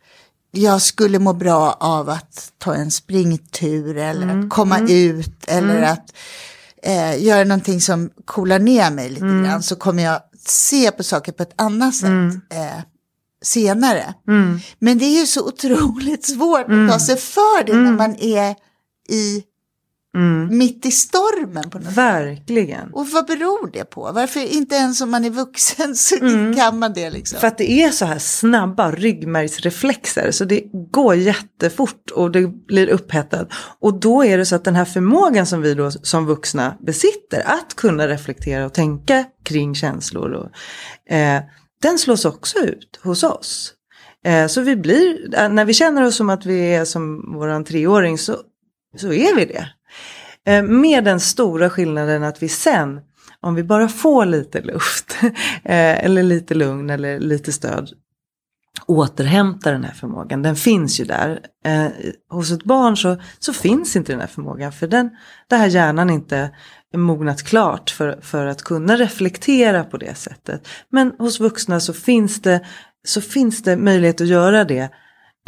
jag 0.55 0.83
skulle 0.83 1.19
må 1.19 1.33
bra 1.33 1.73
av 1.81 2.09
att 2.09 2.53
ta 2.59 2.75
en 2.75 2.91
springtur 2.91 3.97
eller 3.97 4.27
att 4.39 4.51
komma 4.51 4.79
ut 4.89 5.45
eller 5.47 5.83
att 5.83 6.15
eh, 6.83 7.25
göra 7.25 7.45
någonting 7.45 7.81
som 7.81 8.11
coolar 8.25 8.59
ner 8.59 8.91
mig 8.91 9.09
lite 9.11 9.25
grann 9.45 9.63
så 9.63 9.77
kommer 9.77 10.03
jag 10.03 10.21
se 10.47 10.91
på 10.91 11.03
saker 11.03 11.32
på 11.32 11.43
ett 11.43 11.55
annat 11.56 11.94
sätt 11.94 12.09
eh, 12.53 12.82
senare. 13.43 14.15
Men 14.79 14.99
det 14.99 15.05
är 15.05 15.21
ju 15.21 15.27
så 15.27 15.47
otroligt 15.49 16.27
svårt 16.27 16.61
att 16.61 16.91
ta 16.91 16.99
sig 16.99 17.17
för 17.17 17.65
det 17.67 17.73
när 17.77 17.93
man 17.93 18.17
är 18.17 18.55
i, 19.09 19.43
mitt 20.51 20.87
i 20.87 20.91
stormen 20.91 21.71
på 21.71 21.79
något 21.79 21.87
sätt. 21.87 21.97
Verkligen. 21.97 22.93
Och 22.93 23.09
vad 23.09 23.27
beror 23.27 23.71
det 23.73 23.85
på? 23.85 24.13
Varför 24.15 24.41
inte 24.41 24.75
ens 24.75 25.01
om 25.01 25.11
man 25.11 25.25
är 25.25 25.31
vuxen 25.31 25.97
så 25.97 26.17
kan 26.57 26.79
man 26.79 26.93
det 26.93 27.11
liksom? 27.11 27.41
För 27.41 27.47
att 27.47 27.59
det 27.59 27.71
är 27.71 27.91
så 27.91 28.05
här 28.05 28.19
snabba 28.19 28.91
ryggmärgsreflexer 28.91 30.31
så 30.31 30.45
det 30.45 30.63
går 30.91 31.15
jättefort 31.15 32.11
och 32.11 32.31
det 32.31 32.47
blir 32.67 32.89
upphettat. 32.89 33.49
Och 33.81 34.01
då 34.01 34.25
är 34.25 34.39
det 34.39 34.47
så 34.47 34.57
att 34.57 34.65
den 34.65 34.75
här 34.75 34.85
förmågan 34.85 35.47
som 35.47 35.63
vi 35.63 35.75
då 35.75 35.91
som 35.91 36.27
vuxna 36.27 36.77
besitter 36.81 37.43
att 37.47 37.75
kunna 37.75 38.09
reflektera 38.09 38.67
och 38.67 38.73
tänka 38.73 39.25
kring 39.45 39.75
känslor 39.75 40.33
och, 40.33 41.15
eh, 41.15 41.43
den 41.83 41.99
slås 41.99 42.25
också 42.25 42.59
ut 42.59 43.01
hos 43.03 43.23
oss. 43.23 43.75
Eh, 44.25 44.47
så 44.47 44.61
vi 44.61 44.77
blir, 44.77 45.29
när 45.49 45.65
vi 45.65 45.75
känner 45.75 46.03
oss 46.03 46.17
som 46.17 46.31
att 46.31 46.47
vi 46.47 46.75
är 46.75 46.85
som 46.85 47.33
våran 47.35 47.65
treåring 47.65 48.19
så, 48.19 48.37
så 48.97 49.13
är 49.13 49.37
vi 49.37 49.45
det. 49.45 49.69
Eh, 50.46 50.63
med 50.63 51.05
den 51.05 51.20
stora 51.20 51.70
skillnaden 51.70 52.22
att 52.22 52.43
vi 52.43 52.49
sen, 52.49 53.01
om 53.41 53.55
vi 53.55 53.65
bara 53.65 53.89
får 53.89 54.27
lite 54.27 54.61
luft, 54.61 55.17
eh, 55.65 56.05
eller 56.05 56.22
lite 56.22 56.55
lugn 56.55 56.91
eller 56.91 57.20
lite 57.20 57.53
stöd, 57.53 57.91
återhämta 58.87 59.70
den 59.70 59.84
här 59.84 59.93
förmågan. 59.93 60.43
Den 60.43 60.56
finns 60.56 61.01
ju 61.01 61.05
där. 61.05 61.41
Eh, 61.65 61.87
hos 62.31 62.51
ett 62.51 62.65
barn 62.65 62.96
så, 62.96 63.17
så 63.39 63.53
finns 63.53 63.96
inte 63.96 64.13
den 64.13 64.20
här 64.20 64.29
förmågan 64.29 64.72
för 64.72 64.87
den, 64.87 65.11
det 65.49 65.56
här 65.56 65.67
hjärnan 65.67 66.11
inte 66.11 66.51
mognat 66.96 67.43
klart 67.43 67.91
för, 67.91 68.20
för 68.22 68.46
att 68.46 68.63
kunna 68.63 68.96
reflektera 68.96 69.84
på 69.84 69.96
det 69.96 70.15
sättet. 70.15 70.69
Men 70.89 71.13
hos 71.19 71.41
vuxna 71.41 71.81
så 71.81 71.93
finns 71.93 72.43
det, 72.43 72.65
så 73.05 73.20
finns 73.20 73.63
det 73.63 73.77
möjlighet 73.77 74.20
att 74.20 74.27
göra 74.27 74.65
det 74.65 74.91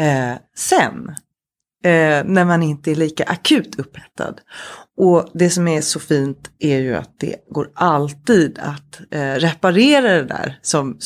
eh, 0.00 0.34
sen. 0.56 1.14
Eh, 1.84 2.24
när 2.24 2.44
man 2.44 2.62
inte 2.62 2.90
är 2.90 2.94
lika 2.94 3.24
akut 3.24 3.78
upphettad. 3.78 4.34
Och 4.96 5.30
det 5.34 5.50
som 5.50 5.68
är 5.68 5.80
så 5.80 6.00
fint 6.00 6.50
är 6.58 6.78
ju 6.78 6.94
att 6.94 7.20
det 7.20 7.36
går 7.50 7.70
alltid 7.74 8.58
att 8.58 9.00
eh, 9.10 9.34
reparera 9.34 10.14
det 10.14 10.24
där 10.24 10.58
som, 10.62 10.98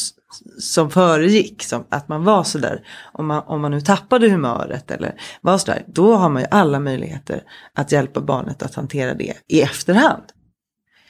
som 0.58 0.90
föregick. 0.90 1.62
Som 1.62 1.85
att 1.88 2.08
man 2.08 2.25
var 2.25 2.44
sådär, 2.44 2.87
om 3.12 3.26
man, 3.26 3.42
om 3.47 3.61
man 3.61 3.70
nu 3.70 3.80
tappade 3.80 4.30
humöret 4.30 4.90
eller 4.90 5.20
var 5.40 5.58
sådär. 5.58 5.85
Då 5.87 6.14
har 6.14 6.28
man 6.28 6.42
ju 6.42 6.49
alla 6.50 6.80
möjligheter 6.80 7.42
att 7.75 7.92
hjälpa 7.92 8.20
barnet 8.20 8.62
att 8.62 8.75
hantera 8.75 9.14
det 9.14 9.35
i 9.49 9.61
efterhand. 9.62 10.25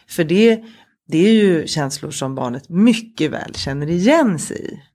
För 0.08 0.24
det, 0.24 0.64
det 1.08 1.28
är 1.28 1.32
ju 1.32 1.66
känslor 1.66 2.10
som 2.10 2.34
barnet 2.34 2.68
mycket 2.68 3.30
väl 3.30 3.54
känner 3.54 3.90
igen 3.90 4.38
sig 4.38 4.72
i. 4.72 4.87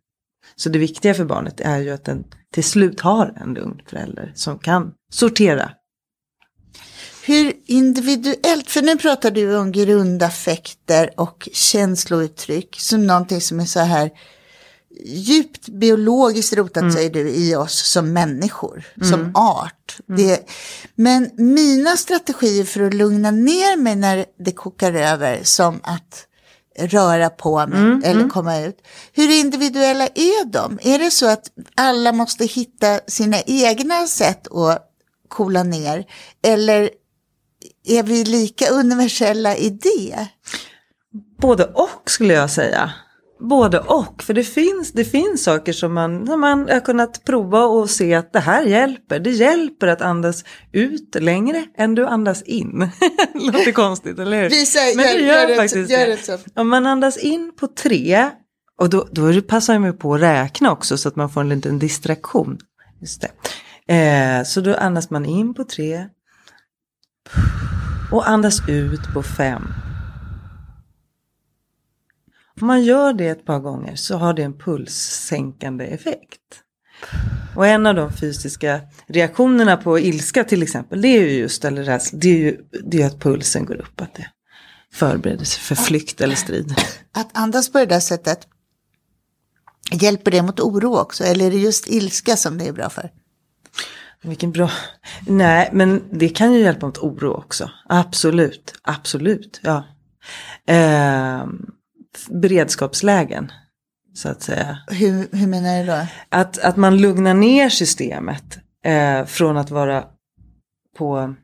Så 0.55 0.69
det 0.69 0.79
viktiga 0.79 1.13
för 1.13 1.25
barnet 1.25 1.59
är 1.59 1.77
ju 1.77 1.89
att 1.89 2.05
den 2.05 2.23
till 2.53 2.63
slut 2.63 2.99
har 2.99 3.33
en 3.41 3.53
lugn 3.53 3.81
förälder 3.89 4.31
som 4.35 4.59
kan 4.59 4.91
sortera. 5.11 5.71
Hur 7.25 7.53
individuellt, 7.65 8.71
för 8.71 8.81
nu 8.81 8.97
pratar 8.97 9.31
du 9.31 9.57
om 9.57 9.71
grundaffekter 9.71 11.09
och 11.17 11.49
känslouttryck 11.53 12.75
som 12.79 13.07
någonting 13.07 13.41
som 13.41 13.59
är 13.59 13.65
så 13.65 13.79
här 13.79 14.11
djupt 15.05 15.67
biologiskt 15.69 16.53
rotat 16.53 16.81
Mm. 16.81 16.93
säger 16.93 17.09
du 17.09 17.29
i 17.29 17.55
oss 17.55 17.91
som 17.91 18.13
människor, 18.13 18.85
som 19.01 19.31
art. 19.35 19.97
Det, 20.17 20.49
men 20.95 21.29
mina 21.37 21.97
strategier 21.97 22.63
för 22.63 22.81
att 22.81 22.93
lugna 22.93 23.31
ner 23.31 23.77
mig 23.77 23.95
när 23.95 24.25
det 24.45 24.51
kokar 24.51 24.93
över 24.93 25.39
som 25.43 25.79
att 25.83 26.27
röra 26.79 27.29
på 27.29 27.67
mig 27.67 27.79
Mm, 27.79 28.01
eller 28.03 28.29
komma 28.29 28.59
ut. 28.59 28.77
Hur 29.13 29.39
individuella 29.39 30.07
är 30.07 30.45
de? 30.45 30.79
Är 30.81 30.99
det 30.99 31.11
så 31.11 31.29
att 31.29 31.51
alla 31.75 32.11
måste 32.11 32.45
hitta 32.45 32.99
sina 33.07 33.37
egna 33.41 34.07
sätt 34.07 34.47
att 34.47 34.89
coola 35.27 35.63
ner? 35.63 36.05
Eller 36.43 36.89
är 37.87 38.03
vi 38.03 38.23
lika 38.23 38.69
universella 38.69 39.55
i 39.55 39.69
det? 39.69 40.27
Både 41.37 41.65
och 41.65 42.01
skulle 42.05 42.33
jag 42.33 42.49
säga. 42.49 42.91
Både 43.49 43.79
och, 43.79 44.23
för 44.23 44.33
det 44.33 44.43
finns, 44.43 44.91
det 44.91 45.05
finns 45.05 45.43
saker 45.43 45.73
som 45.73 45.93
man, 45.93 46.27
som 46.27 46.39
man 46.41 46.69
har 46.69 46.79
kunnat 46.79 47.23
prova 47.25 47.63
och 47.65 47.89
se 47.89 48.13
att 48.13 48.33
det 48.33 48.39
här 48.39 48.63
hjälper. 48.63 49.19
Det 49.19 49.29
hjälper 49.29 49.87
att 49.87 50.01
andas 50.01 50.43
ut 50.71 51.15
längre 51.19 51.65
än 51.77 51.95
du 51.95 52.05
andas 52.05 52.41
in. 52.41 52.89
Låter 53.35 53.71
konstigt, 53.71 54.19
eller 54.19 54.41
hur? 54.41 54.49
Visa, 54.49 54.79
Men 54.95 55.05
gör, 55.05 55.13
det 55.13 55.19
gör, 55.19 55.39
gör 55.41 55.47
det, 55.47 55.55
faktiskt 55.55 55.91
gör 55.91 55.99
det. 55.99 56.05
det 56.05 56.17
så. 56.23 56.37
Om 56.55 56.69
man 56.69 56.85
andas 56.87 57.17
in 57.17 57.51
på 57.59 57.67
tre, 57.67 58.29
och 58.79 58.89
då, 58.89 59.07
då 59.11 59.31
det- 59.31 59.41
passar 59.41 59.79
man 59.79 59.89
ju 59.91 59.97
på 59.97 60.13
att 60.15 60.21
räkna 60.21 60.71
också 60.71 60.97
så 60.97 61.07
att 61.09 61.15
man 61.15 61.29
får 61.29 61.41
en 61.41 61.49
liten 61.49 61.79
distraktion. 61.79 62.57
Just 63.01 63.21
det. 63.21 63.29
Eh, 63.95 64.43
så 64.43 64.61
då 64.61 64.75
andas 64.75 65.09
man 65.09 65.25
in 65.25 65.53
på 65.53 65.63
tre 65.63 66.05
och 68.11 68.29
andas 68.29 68.69
ut 68.69 69.13
på 69.13 69.23
fem. 69.23 69.63
Om 72.61 72.67
man 72.67 72.83
gör 72.83 73.13
det 73.13 73.27
ett 73.27 73.45
par 73.45 73.59
gånger 73.59 73.95
så 73.95 74.17
har 74.17 74.33
det 74.33 74.43
en 74.43 74.57
pulssänkande 74.57 75.85
effekt. 75.85 76.39
Och 77.55 77.67
en 77.67 77.85
av 77.85 77.95
de 77.95 78.13
fysiska 78.13 78.81
reaktionerna 79.07 79.77
på 79.77 79.99
ilska 79.99 80.43
till 80.43 80.63
exempel, 80.63 81.01
det 81.01 81.07
är 81.07 81.21
ju 81.21 81.31
just, 81.31 81.65
eller 81.65 81.83
rädsla, 81.83 82.19
det 82.19 82.29
är 82.29 82.37
ju 82.37 82.57
det 82.83 83.01
är 83.01 83.07
att 83.07 83.19
pulsen 83.19 83.65
går 83.65 83.75
upp, 83.75 84.01
att 84.01 84.13
det 84.13 84.27
förbereder 84.93 85.45
sig 85.45 85.61
för 85.61 85.75
flykt 85.75 86.21
eller 86.21 86.35
strid. 86.35 86.75
Att 87.11 87.37
andas 87.37 87.71
på 87.71 87.77
det 87.77 87.85
där 87.85 87.99
sättet, 87.99 88.47
hjälper 89.91 90.31
det 90.31 90.41
mot 90.41 90.59
oro 90.59 90.97
också? 90.97 91.23
Eller 91.23 91.45
är 91.45 91.51
det 91.51 91.57
just 91.57 91.87
ilska 91.87 92.37
som 92.37 92.57
det 92.57 92.67
är 92.67 92.73
bra 92.73 92.89
för? 92.89 93.11
Vilken 94.21 94.51
bra... 94.51 94.71
Nej, 95.27 95.69
men 95.73 96.03
det 96.11 96.29
kan 96.29 96.53
ju 96.53 96.59
hjälpa 96.59 96.85
mot 96.85 96.97
oro 96.97 97.33
också. 97.33 97.69
Absolut, 97.89 98.73
absolut, 98.81 99.59
ja. 99.63 99.83
Eh, 100.67 101.45
beredskapslägen, 102.29 103.51
så 104.13 104.29
att 104.29 104.41
säga. 104.41 104.77
Hur, 104.87 105.37
hur 105.37 105.47
menar 105.47 105.79
du 105.79 105.85
då? 105.85 106.05
Att, 106.29 106.59
att 106.59 106.77
man 106.77 106.97
lugnar 106.97 107.33
ner 107.33 107.69
systemet 107.69 108.59
eh, 108.85 109.25
från 109.25 109.57
att 109.57 109.71
vara 109.71 110.05
på, 110.97 111.35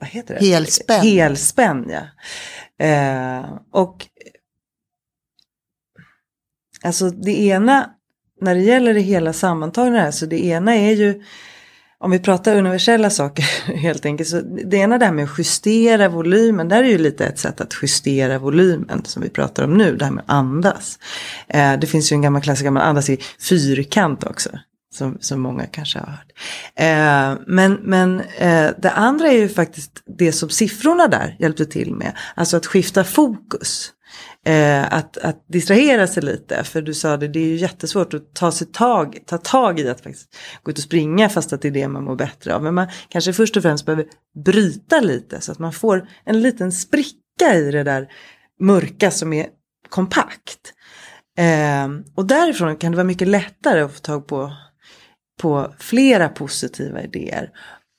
vad 0.00 0.08
heter 0.08 0.34
det? 0.34 0.46
Helspänn. 0.46 1.00
Helspänn, 1.00 1.90
ja. 1.90 2.02
Eh, 2.86 3.58
och 3.72 4.06
alltså 6.82 7.10
det 7.10 7.40
ena, 7.40 7.90
när 8.40 8.54
det 8.54 8.60
gäller 8.60 8.94
det 8.94 9.00
hela 9.00 9.32
sammantagna 9.32 10.00
här, 10.00 10.10
så 10.10 10.26
det 10.26 10.44
ena 10.44 10.74
är 10.74 10.92
ju, 10.92 11.22
om 12.00 12.10
vi 12.10 12.18
pratar 12.18 12.56
universella 12.56 13.10
saker 13.10 13.42
helt 13.76 14.06
enkelt, 14.06 14.28
så 14.28 14.40
det 14.40 14.76
ena 14.76 14.98
där 14.98 15.12
med 15.12 15.24
att 15.24 15.38
justera 15.38 16.08
volymen, 16.08 16.68
där 16.68 16.84
är 16.84 16.88
ju 16.88 16.98
lite 16.98 17.26
ett 17.26 17.38
sätt 17.38 17.60
att 17.60 17.74
justera 17.82 18.38
volymen 18.38 19.04
som 19.04 19.22
vi 19.22 19.28
pratar 19.28 19.64
om 19.64 19.74
nu, 19.74 19.96
det 19.96 20.04
här 20.04 20.12
med 20.12 20.24
att 20.24 20.30
andas. 20.30 20.98
Eh, 21.48 21.78
det 21.78 21.86
finns 21.86 22.12
ju 22.12 22.14
en 22.14 22.22
gammal 22.22 22.42
klassiker, 22.42 22.70
man 22.70 22.82
andas 22.82 23.10
i 23.10 23.18
fyrkant 23.40 24.24
också. 24.24 24.50
Som, 24.92 25.18
som 25.20 25.40
många 25.40 25.66
kanske 25.66 25.98
har 25.98 26.06
hört. 26.06 26.32
Eh, 26.74 27.42
men 27.46 27.72
men 27.82 28.20
eh, 28.20 28.70
det 28.78 28.90
andra 28.90 29.28
är 29.28 29.36
ju 29.36 29.48
faktiskt 29.48 30.02
det 30.18 30.32
som 30.32 30.48
siffrorna 30.48 31.08
där 31.08 31.36
hjälpte 31.38 31.66
till 31.66 31.94
med. 31.94 32.12
Alltså 32.34 32.56
att 32.56 32.66
skifta 32.66 33.04
fokus. 33.04 33.92
Eh, 34.46 34.92
att, 34.94 35.16
att 35.16 35.44
distrahera 35.48 36.06
sig 36.06 36.22
lite, 36.22 36.64
för 36.64 36.82
du 36.82 36.94
sa 36.94 37.16
det, 37.16 37.28
det 37.28 37.40
är 37.40 37.46
ju 37.46 37.56
jättesvårt 37.56 38.14
att 38.14 38.34
ta, 38.34 38.52
sig 38.52 38.66
tag, 38.66 39.18
ta 39.26 39.38
tag 39.38 39.80
i 39.80 39.88
att 39.88 40.00
faktiskt 40.00 40.36
gå 40.62 40.70
ut 40.70 40.78
och 40.78 40.84
springa 40.84 41.28
fast 41.28 41.52
att 41.52 41.62
det 41.62 41.68
är 41.68 41.72
det 41.72 41.88
man 41.88 42.04
mår 42.04 42.16
bättre 42.16 42.54
av. 42.54 42.62
Men 42.62 42.74
man 42.74 42.88
kanske 43.08 43.32
först 43.32 43.56
och 43.56 43.62
främst 43.62 43.86
behöver 43.86 44.06
bryta 44.44 45.00
lite 45.00 45.40
så 45.40 45.52
att 45.52 45.58
man 45.58 45.72
får 45.72 46.08
en 46.24 46.40
liten 46.40 46.72
spricka 46.72 47.54
i 47.54 47.70
det 47.70 47.82
där 47.82 48.08
mörka 48.60 49.10
som 49.10 49.32
är 49.32 49.46
kompakt. 49.88 50.72
Eh, 51.38 51.88
och 52.14 52.26
därifrån 52.26 52.76
kan 52.76 52.92
det 52.92 52.96
vara 52.96 53.06
mycket 53.06 53.28
lättare 53.28 53.80
att 53.80 53.92
få 53.92 54.00
tag 54.00 54.26
på, 54.26 54.52
på 55.42 55.74
flera 55.78 56.28
positiva 56.28 57.02
idéer. 57.02 57.50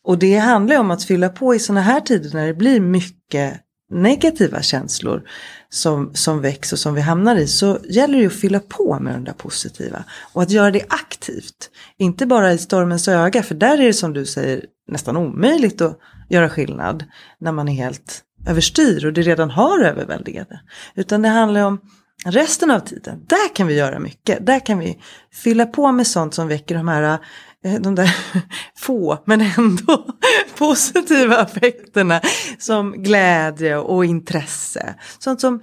Och 0.04 0.20
det 0.20 0.38
handlar 0.38 0.76
ju 0.76 0.80
om 0.80 0.92
att 0.92 1.04
fylla 1.04 1.30
på 1.30 1.56
i 1.56 1.60
sådana 1.60 1.82
här 1.82 2.00
tider 2.00 2.30
när 2.34 2.48
det 2.48 2.54
blir 2.54 2.80
mycket 2.80 3.62
negativa 3.92 4.62
känslor 4.62 5.24
som, 5.70 6.12
som 6.14 6.42
väcks 6.42 6.74
och 6.74 6.80
som 6.80 6.94
vi 6.94 7.02
hamnar 7.02 7.36
i 7.36 7.48
så 7.48 7.80
gäller 7.90 8.14
det 8.14 8.22
ju 8.22 8.28
att 8.28 8.34
fylla 8.34 8.60
på 8.60 9.00
med 9.00 9.14
de 9.14 9.24
där 9.24 9.34
positiva. 9.34 10.04
Och 10.34 10.42
att 10.42 10.52
göra 10.52 10.72
det 10.72 10.84
aktivt. 10.90 11.70
Inte 11.98 12.26
bara 12.26 12.54
i 12.54 12.58
stormens 12.58 13.08
öga 13.08 13.44
för 13.44 13.56
där 13.56 13.78
är 13.78 13.86
det 13.86 13.94
som 13.94 14.14
du 14.14 14.26
säger 14.26 14.66
nästan 14.88 15.18
omöjligt 15.18 15.82
att 15.82 16.00
göra 16.30 16.50
skillnad 16.50 17.06
när 17.40 17.52
man 17.52 17.70
är 17.70 17.74
helt 17.74 18.24
överstyr 18.48 19.06
och 19.06 19.14
det 19.14 19.22
redan 19.22 19.50
har 19.50 19.84
överväldigande. 19.84 20.60
Utan 20.96 21.22
det 21.22 21.30
handlar 21.30 21.66
om 21.66 21.80
resten 22.26 22.72
av 22.72 22.80
tiden. 22.80 23.26
Där 23.28 23.56
kan 23.56 23.68
vi 23.68 23.74
göra 23.74 24.00
mycket. 24.00 24.46
Där 24.46 24.66
kan 24.66 24.80
vi 24.80 24.98
fylla 25.34 25.66
på 25.66 25.92
med 25.92 26.08
sånt 26.08 26.34
som 26.34 26.48
väcker 26.48 26.76
de 26.76 26.88
här 26.88 27.20
Eh, 27.66 27.82
de 27.82 27.96
där 27.96 28.16
få 28.78 29.18
men 29.26 29.42
ändå 29.42 30.06
positiva 30.58 31.38
affekterna 31.38 32.22
som 32.60 33.04
glädje 33.04 33.78
och 33.78 34.06
intresse. 34.06 34.96
Sånt 35.20 35.42
som 35.42 35.56
eh, 35.56 35.62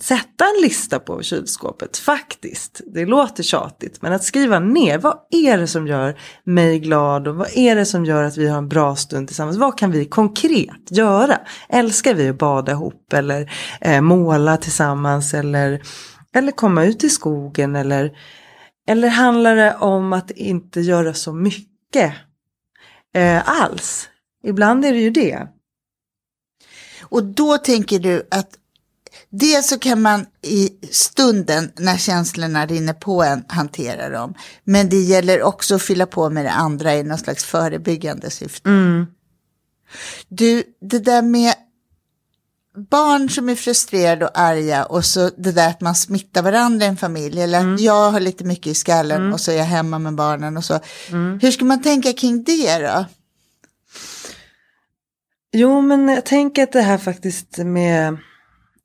sätta 0.00 0.44
en 0.44 0.62
lista 0.62 0.98
på 0.98 1.22
kylskåpet 1.22 1.96
faktiskt. 1.96 2.80
Det 2.94 3.06
låter 3.06 3.42
tjatigt 3.42 4.02
men 4.02 4.12
att 4.12 4.24
skriva 4.24 4.58
ner 4.58 4.98
vad 4.98 5.18
är 5.30 5.58
det 5.58 5.66
som 5.66 5.86
gör 5.86 6.18
mig 6.44 6.78
glad 6.78 7.28
och 7.28 7.36
vad 7.36 7.48
är 7.54 7.76
det 7.76 7.86
som 7.86 8.04
gör 8.04 8.22
att 8.22 8.36
vi 8.36 8.48
har 8.48 8.58
en 8.58 8.68
bra 8.68 8.96
stund 8.96 9.28
tillsammans. 9.28 9.56
Vad 9.56 9.78
kan 9.78 9.90
vi 9.90 10.04
konkret 10.04 10.90
göra? 10.90 11.40
Älskar 11.68 12.14
vi 12.14 12.28
att 12.28 12.38
bada 12.38 12.72
ihop 12.72 13.12
eller 13.12 13.52
eh, 13.80 14.00
måla 14.00 14.56
tillsammans 14.56 15.34
eller, 15.34 15.82
eller 16.34 16.52
komma 16.52 16.84
ut 16.84 17.04
i 17.04 17.10
skogen 17.10 17.76
eller 17.76 18.12
eller 18.86 19.08
handlar 19.08 19.56
det 19.56 19.74
om 19.74 20.12
att 20.12 20.30
inte 20.30 20.80
göra 20.80 21.14
så 21.14 21.32
mycket 21.32 22.12
eh, 23.14 23.48
alls? 23.48 24.08
Ibland 24.44 24.84
är 24.84 24.92
det 24.92 25.00
ju 25.00 25.10
det. 25.10 25.48
Och 27.00 27.24
då 27.24 27.58
tänker 27.58 27.98
du 27.98 28.28
att 28.30 28.58
dels 29.30 29.68
så 29.68 29.78
kan 29.78 30.02
man 30.02 30.26
i 30.42 30.70
stunden 30.90 31.72
när 31.76 31.96
känslorna 31.96 32.66
rinner 32.66 32.92
på 32.92 33.22
en 33.22 33.44
hantera 33.48 34.08
dem. 34.08 34.34
Men 34.64 34.88
det 34.88 35.00
gäller 35.00 35.42
också 35.42 35.74
att 35.74 35.82
fylla 35.82 36.06
på 36.06 36.30
med 36.30 36.44
det 36.44 36.50
andra 36.50 36.94
i 36.94 37.02
någon 37.02 37.18
slags 37.18 37.44
förebyggande 37.44 38.30
syfte. 38.30 38.68
Mm. 38.68 39.06
Du, 40.28 40.62
det 40.80 40.98
där 40.98 41.22
med 41.22 41.54
barn 42.76 43.30
som 43.30 43.48
är 43.48 43.54
frustrerade 43.54 44.24
och 44.24 44.38
arga 44.38 44.84
och 44.84 45.04
så 45.04 45.30
det 45.36 45.52
där 45.52 45.68
att 45.68 45.80
man 45.80 45.94
smittar 45.94 46.42
varandra 46.42 46.86
i 46.86 46.88
en 46.88 46.96
familj. 46.96 47.42
Eller 47.42 47.74
att 47.74 47.80
jag 47.80 48.10
har 48.10 48.20
lite 48.20 48.44
mycket 48.44 48.66
i 48.66 48.74
skallen 48.74 49.32
och 49.32 49.40
så 49.40 49.50
är 49.50 49.56
jag 49.56 49.64
hemma 49.64 49.98
med 49.98 50.14
barnen 50.14 50.56
och 50.56 50.64
så. 50.64 50.80
Hur 51.40 51.50
ska 51.50 51.64
man 51.64 51.82
tänka 51.82 52.12
kring 52.12 52.44
det 52.44 52.78
då? 52.78 53.04
Jo, 55.52 55.80
men 55.80 56.08
jag 56.08 56.24
tänker 56.24 56.62
att 56.62 56.72
det 56.72 56.80
här 56.80 56.98
faktiskt 56.98 57.58
med 57.58 58.16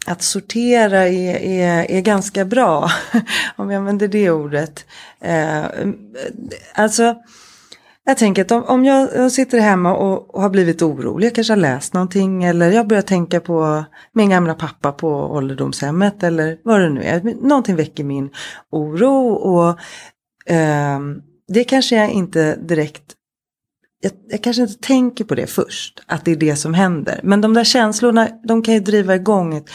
att 0.06 0.22
sortera 0.22 1.08
är, 1.08 1.36
är, 1.36 1.92
är 1.92 2.02
ganska 2.02 2.46
bra. 2.46 2.92
Om 3.56 3.72
jag 3.72 3.80
använder 3.80 4.08
det 4.08 4.32
ordet. 4.32 4.86
Eh, 5.22 5.66
alltså, 6.74 7.16
jag 8.06 8.18
tänker 8.18 8.42
att 8.42 8.52
om, 8.52 8.64
om 8.64 8.86
jag, 8.86 9.32
sitter 9.32 9.60
hemma 9.60 9.96
och, 9.96 10.36
och 10.36 10.42
har 10.42 10.50
blivit 10.50 10.82
orolig, 10.82 11.28
jag 11.28 11.36
kanske 11.36 11.54
har 11.54 11.58
läst 11.58 11.94
någonting 11.94 12.44
eller 12.44 12.72
jag 12.72 12.88
börjar 12.88 13.02
tänka 13.02 13.40
på 13.40 13.84
min 14.14 14.30
gamla 14.30 14.54
pappa 14.54 14.92
på 14.92 15.10
ålderdomshemmet 15.10 16.24
eller 16.24 16.58
vad 16.64 16.82
det 16.82 16.90
nu 16.90 17.04
är. 17.04 17.48
Någonting 17.48 17.76
väcker 17.76 18.04
min 18.04 18.30
oro 18.72 19.28
och 19.28 19.70
eh, 20.54 21.00
det 21.48 21.64
kanske 21.64 21.96
jag 21.96 22.12
inte 22.12 22.56
direkt 22.56 23.16
jag, 24.02 24.12
jag 24.30 24.44
kanske 24.44 24.62
inte 24.62 24.88
tänker 24.88 25.24
på 25.24 25.36
det 25.36 25.48
först, 25.48 26.04
att 26.06 26.26
det 26.26 26.32
är 26.32 26.36
det 26.36 26.56
som 26.56 26.74
händer. 26.74 27.20
Men 27.24 27.42
de 27.42 27.54
där 27.54 27.64
känslorna, 27.64 28.28
de 28.44 28.64
kan 28.64 28.74
ju 28.74 28.80
driva 28.80 29.16
igång 29.16 29.56
ett, 29.56 29.70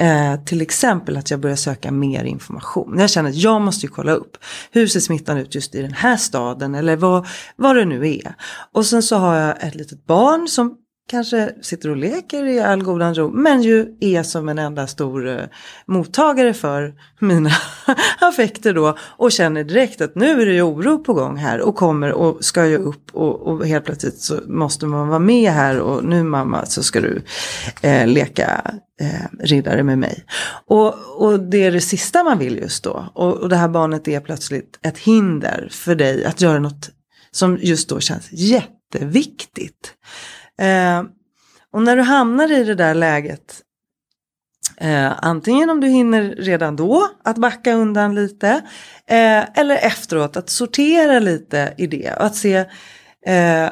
eh, 0.00 0.44
till 0.44 0.60
exempel 0.60 1.16
att 1.16 1.30
jag 1.30 1.40
börjar 1.40 1.56
söka 1.56 1.90
mer 1.90 2.24
information. 2.24 2.98
Jag 2.98 3.10
känner 3.10 3.30
att 3.30 3.36
jag 3.36 3.60
måste 3.60 3.86
ju 3.86 3.92
kolla 3.92 4.12
upp, 4.12 4.36
hur 4.70 4.86
ser 4.86 5.00
smittan 5.00 5.38
ut 5.38 5.54
just 5.54 5.74
i 5.74 5.82
den 5.82 5.92
här 5.92 6.16
staden 6.16 6.74
eller 6.74 6.96
vad, 6.96 7.26
vad 7.56 7.76
det 7.76 7.84
nu 7.84 8.08
är. 8.08 8.34
Och 8.72 8.86
sen 8.86 9.02
så 9.02 9.16
har 9.16 9.36
jag 9.36 9.64
ett 9.64 9.74
litet 9.74 10.06
barn 10.06 10.48
som 10.48 10.76
kanske 11.10 11.52
sitter 11.62 11.88
och 11.90 11.96
leker 11.96 12.44
i 12.44 12.60
all 12.60 12.82
godan 12.82 13.14
ro, 13.14 13.30
men 13.30 13.62
ju 13.62 13.96
är 14.00 14.22
som 14.22 14.48
en 14.48 14.58
enda 14.58 14.86
stor 14.86 15.28
eh, 15.28 15.44
mottagare 15.86 16.54
för 16.54 16.94
mina 17.18 17.50
affekter 18.20 18.74
då 18.74 18.96
och 19.00 19.32
känner 19.32 19.64
direkt 19.64 20.00
att 20.00 20.14
nu 20.14 20.42
är 20.42 20.46
det 20.46 20.52
ju 20.52 20.62
oro 20.62 20.98
på 20.98 21.14
gång 21.14 21.36
här 21.36 21.60
och 21.60 21.74
kommer 21.74 22.12
och 22.12 22.44
ska 22.44 22.66
ju 22.66 22.76
upp 22.76 23.10
och, 23.12 23.40
och 23.40 23.66
helt 23.66 23.84
plötsligt 23.84 24.20
så 24.20 24.40
måste 24.46 24.86
man 24.86 25.08
vara 25.08 25.18
med 25.18 25.52
här 25.52 25.80
och 25.80 26.04
nu 26.04 26.22
mamma 26.22 26.66
så 26.66 26.82
ska 26.82 27.00
du 27.00 27.22
eh, 27.82 28.06
leka 28.06 28.74
eh, 29.00 29.44
riddare 29.46 29.82
med 29.82 29.98
mig. 29.98 30.24
Och, 30.66 30.94
och 31.16 31.40
det 31.40 31.64
är 31.64 31.72
det 31.72 31.80
sista 31.80 32.24
man 32.24 32.38
vill 32.38 32.56
just 32.56 32.84
då 32.84 33.10
och, 33.14 33.36
och 33.36 33.48
det 33.48 33.56
här 33.56 33.68
barnet 33.68 34.08
är 34.08 34.20
plötsligt 34.20 34.78
ett 34.82 34.98
hinder 34.98 35.68
för 35.70 35.94
dig 35.94 36.24
att 36.24 36.40
göra 36.40 36.58
något 36.58 36.90
som 37.30 37.58
just 37.60 37.88
då 37.88 38.00
känns 38.00 38.28
jätteviktigt. 38.32 39.94
Eh, 40.60 41.02
och 41.72 41.82
när 41.82 41.96
du 41.96 42.02
hamnar 42.02 42.52
i 42.52 42.64
det 42.64 42.74
där 42.74 42.94
läget, 42.94 43.62
eh, 44.76 45.12
antingen 45.22 45.70
om 45.70 45.80
du 45.80 45.88
hinner 45.88 46.22
redan 46.22 46.76
då 46.76 47.08
att 47.24 47.38
backa 47.38 47.74
undan 47.74 48.14
lite, 48.14 48.48
eh, 49.06 49.58
eller 49.58 49.76
efteråt 49.76 50.36
att 50.36 50.50
sortera 50.50 51.18
lite 51.18 51.74
i 51.78 51.86
det 51.86 52.12
och 52.12 52.24
att 52.24 52.36
se 52.36 52.56
eh, 53.26 53.70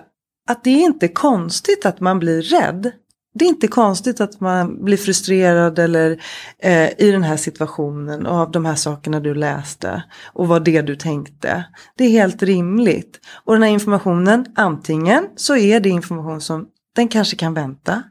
att 0.49 0.65
det 0.65 0.71
är 0.71 0.85
inte 0.85 1.09
konstigt 1.09 1.87
att 1.87 2.01
man 2.01 2.19
blir 2.19 2.43
rädd. 2.43 2.93
Det 3.35 3.45
är 3.45 3.49
inte 3.49 3.69
konstigt 3.69 4.21
att 4.21 4.41
man 4.41 4.85
blir 4.85 4.97
frustrerad 4.97 5.79
eller 5.79 6.23
eh, 6.59 6.91
i 6.99 7.11
den 7.11 7.23
här 7.23 7.37
situationen 7.37 8.27
och 8.27 8.37
av 8.37 8.51
de 8.51 8.65
här 8.65 8.75
sakerna 8.75 9.21
du 9.21 9.35
läste 9.35 10.03
och 10.33 10.49
vad 10.49 10.65
det 10.65 10.83
du 10.83 10.97
tänkte. 10.97 11.65
Det 11.97 12.05
är 12.05 12.11
helt 12.11 12.43
rimligt. 12.43 13.21
Och 13.45 13.53
den 13.53 13.63
här 13.63 13.71
informationen, 13.71 14.47
antingen 14.57 15.29
så 15.37 15.57
är 15.57 15.81
det 15.81 15.89
information 15.89 16.41
som 16.41 16.67
den 16.99 17.09
kanske 17.09 17.37
kan 17.37 17.55
vänta. 17.55 18.03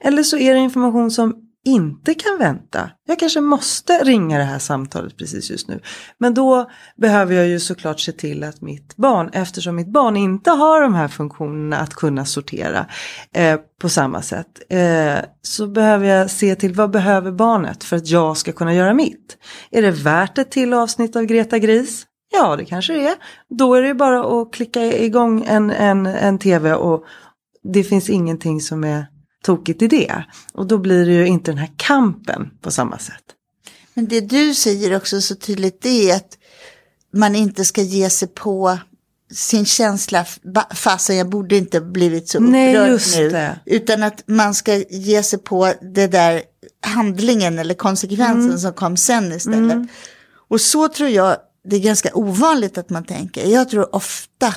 Eller 0.00 0.22
så 0.22 0.36
är 0.36 0.54
det 0.54 0.60
information 0.60 1.10
som 1.10 1.34
inte 1.64 2.14
kan 2.14 2.38
vänta. 2.38 2.90
Jag 3.06 3.18
kanske 3.18 3.40
måste 3.40 3.92
ringa 4.04 4.38
det 4.38 4.44
här 4.44 4.58
samtalet 4.58 5.16
precis 5.16 5.50
just 5.50 5.68
nu. 5.68 5.80
Men 6.18 6.34
då 6.34 6.70
behöver 6.96 7.34
jag 7.34 7.46
ju 7.46 7.60
såklart 7.60 8.00
se 8.00 8.12
till 8.12 8.44
att 8.44 8.60
mitt 8.60 8.96
barn, 8.96 9.30
eftersom 9.32 9.76
mitt 9.76 9.92
barn 9.92 10.16
inte 10.16 10.50
har 10.50 10.80
de 10.80 10.94
här 10.94 11.08
funktionerna 11.08 11.76
att 11.76 11.94
kunna 11.94 12.24
sortera 12.24 12.86
eh, 13.34 13.60
på 13.80 13.88
samma 13.88 14.22
sätt, 14.22 14.62
eh, 14.68 15.16
så 15.42 15.66
behöver 15.66 16.06
jag 16.06 16.30
se 16.30 16.54
till 16.54 16.74
vad 16.74 16.90
behöver 16.90 17.32
barnet 17.32 17.84
för 17.84 17.96
att 17.96 18.08
jag 18.08 18.36
ska 18.36 18.52
kunna 18.52 18.74
göra 18.74 18.94
mitt. 18.94 19.36
Är 19.70 19.82
det 19.82 19.90
värt 19.90 20.38
ett 20.38 20.50
till 20.50 20.74
avsnitt 20.74 21.16
av 21.16 21.24
Greta 21.24 21.58
Gris? 21.58 22.06
Ja, 22.32 22.56
det 22.56 22.64
kanske 22.64 22.92
det 22.92 23.06
är. 23.06 23.14
Då 23.48 23.74
är 23.74 23.82
det 23.82 23.94
bara 23.94 24.42
att 24.42 24.52
klicka 24.52 24.82
igång 24.82 25.44
en, 25.48 25.70
en, 25.70 26.06
en 26.06 26.38
tv 26.38 26.74
och, 26.74 27.04
det 27.64 27.84
finns 27.84 28.10
ingenting 28.10 28.60
som 28.60 28.84
är 28.84 29.06
tokigt 29.44 29.82
i 29.82 29.88
det. 29.88 30.24
Och 30.52 30.66
då 30.66 30.78
blir 30.78 31.06
det 31.06 31.12
ju 31.12 31.26
inte 31.26 31.50
den 31.50 31.58
här 31.58 31.72
kampen 31.76 32.50
på 32.60 32.70
samma 32.70 32.98
sätt. 32.98 33.24
Men 33.94 34.08
det 34.08 34.20
du 34.20 34.54
säger 34.54 34.96
också 34.96 35.20
så 35.20 35.34
tydligt 35.34 35.82
det 35.82 36.10
är 36.10 36.16
att 36.16 36.38
man 37.12 37.36
inte 37.36 37.64
ska 37.64 37.82
ge 37.82 38.10
sig 38.10 38.28
på 38.28 38.78
sin 39.32 39.64
känsla, 39.64 40.26
fasen 40.74 41.16
jag 41.16 41.28
borde 41.28 41.56
inte 41.56 41.80
blivit 41.80 42.28
så 42.28 42.38
upprörd 42.38 43.00
nu. 43.16 43.30
Det. 43.30 43.58
Utan 43.66 44.02
att 44.02 44.22
man 44.26 44.54
ska 44.54 44.76
ge 44.76 45.22
sig 45.22 45.38
på 45.38 45.72
det 45.94 46.06
där 46.06 46.42
handlingen 46.86 47.58
eller 47.58 47.74
konsekvensen 47.74 48.44
mm. 48.44 48.58
som 48.58 48.72
kom 48.72 48.96
sen 48.96 49.32
istället. 49.32 49.72
Mm. 49.72 49.88
Och 50.48 50.60
så 50.60 50.88
tror 50.88 51.08
jag 51.08 51.36
det 51.64 51.76
är 51.76 51.80
ganska 51.80 52.10
ovanligt 52.14 52.78
att 52.78 52.90
man 52.90 53.04
tänker. 53.04 53.46
Jag 53.46 53.68
tror 53.68 53.94
ofta 53.94 54.54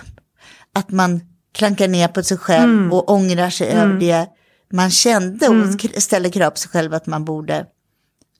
att 0.73 0.91
man 0.91 1.21
klankar 1.57 1.87
ner 1.87 2.07
på 2.07 2.23
sig 2.23 2.37
själv 2.37 2.73
mm. 2.73 2.93
och 2.93 3.09
ångrar 3.09 3.49
sig 3.49 3.71
mm. 3.71 3.83
över 3.83 3.99
det 3.99 4.27
man 4.73 4.91
kände 4.91 5.47
och 5.47 5.53
mm. 5.53 5.77
ställer 5.97 6.29
krav 6.29 6.49
på 6.49 6.57
sig 6.57 6.71
själv 6.71 6.93
att 6.93 7.05
man 7.05 7.25
borde 7.25 7.65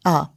ja, 0.04 0.34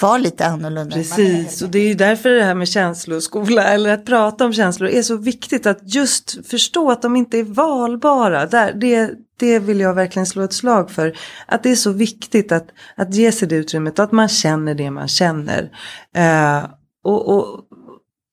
vara 0.00 0.18
lite 0.18 0.46
annorlunda. 0.46 0.96
Precis, 0.96 1.62
och 1.62 1.68
det 1.68 1.78
är 1.78 1.88
ju 1.88 1.94
därför 1.94 2.28
det 2.28 2.44
här 2.44 2.54
med 2.54 2.68
känsloskola 2.68 3.64
eller 3.64 3.94
att 3.94 4.06
prata 4.06 4.44
om 4.44 4.52
känslor 4.52 4.88
är 4.88 5.02
så 5.02 5.16
viktigt 5.16 5.66
att 5.66 5.94
just 5.94 6.46
förstå 6.48 6.90
att 6.90 7.02
de 7.02 7.16
inte 7.16 7.38
är 7.38 7.44
valbara. 7.44 8.46
Där, 8.46 8.72
det, 8.72 9.10
det 9.38 9.58
vill 9.58 9.80
jag 9.80 9.94
verkligen 9.94 10.26
slå 10.26 10.42
ett 10.42 10.52
slag 10.52 10.90
för. 10.90 11.16
Att 11.46 11.62
det 11.62 11.70
är 11.70 11.76
så 11.76 11.92
viktigt 11.92 12.52
att, 12.52 12.66
att 12.96 13.14
ge 13.14 13.32
sig 13.32 13.48
det 13.48 13.56
utrymmet 13.56 13.98
och 13.98 14.04
att 14.04 14.12
man 14.12 14.28
känner 14.28 14.74
det 14.74 14.90
man 14.90 15.08
känner. 15.08 15.70
Eh, 16.14 16.70
och, 17.04 17.28
och, 17.28 17.64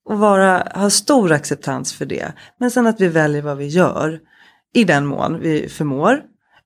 och 0.06 0.20
vara, 0.20 0.72
ha 0.76 0.90
stor 0.90 1.32
acceptans 1.32 1.94
för 1.94 2.06
det. 2.06 2.34
Men 2.60 2.72
sen 2.72 2.88
att 2.88 3.02
vi 3.02 3.08
väljer 3.08 3.42
vad 3.42 3.58
vi 3.58 3.68
gör 3.68 4.20
i 4.74 4.84
den 4.84 5.06
mån 5.06 5.40
vi 5.40 5.70
förmår 5.70 6.22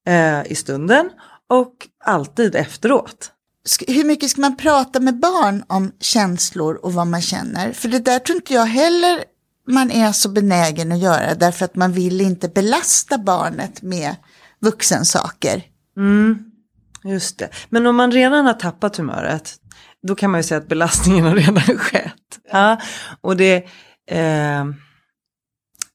eh, 0.07 0.51
i 0.51 0.55
stunden 0.55 1.09
och 1.49 1.73
alltid 2.05 2.55
efteråt. 2.55 3.31
Hur 3.87 4.03
mycket 4.03 4.29
ska 4.29 4.41
man 4.41 4.57
prata 4.57 4.99
med 4.99 5.19
barn 5.19 5.63
om 5.67 5.91
känslor 5.99 6.75
och 6.75 6.93
vad 6.93 7.07
man 7.07 7.21
känner? 7.21 7.71
För 7.71 7.89
det 7.89 7.99
där 7.99 8.19
tror 8.19 8.35
inte 8.35 8.53
jag 8.53 8.65
heller 8.65 9.23
man 9.67 9.91
är 9.91 10.11
så 10.11 10.29
benägen 10.29 10.91
att 10.91 10.99
göra 10.99 11.35
därför 11.35 11.65
att 11.65 11.75
man 11.75 11.91
vill 11.91 12.21
inte 12.21 12.49
belasta 12.49 13.17
barnet 13.17 13.81
med 13.81 14.15
vuxensaker. 14.59 15.63
Mm, 15.97 16.51
just 17.03 17.37
det. 17.37 17.49
Men 17.69 17.87
om 17.87 17.95
man 17.95 18.11
redan 18.11 18.45
har 18.45 18.53
tappat 18.53 18.97
humöret 18.97 19.55
då 20.07 20.15
kan 20.15 20.31
man 20.31 20.39
ju 20.39 20.43
säga 20.43 20.57
att 20.57 20.67
belastningen 20.67 21.25
har 21.25 21.35
redan 21.35 21.63
skett. 21.77 22.39
Ja, 22.51 22.79
och 23.21 23.37
det, 23.37 23.55
eh, 24.11 24.65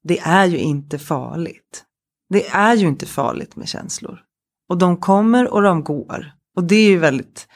det 0.02 0.18
är 0.18 0.44
ju 0.44 0.58
inte 0.58 0.98
farligt. 0.98 1.84
Det 2.28 2.48
är 2.48 2.74
ju 2.74 2.86
inte 2.86 3.06
farligt 3.06 3.56
med 3.56 3.68
känslor. 3.68 4.20
Och 4.68 4.78
de 4.78 4.96
kommer 4.96 5.52
och 5.52 5.62
de 5.62 5.84
går. 5.84 6.32
Och 6.56 6.64
det 6.64 6.76
är 6.76 6.88
ju 6.88 6.98
väldigt, 6.98 7.48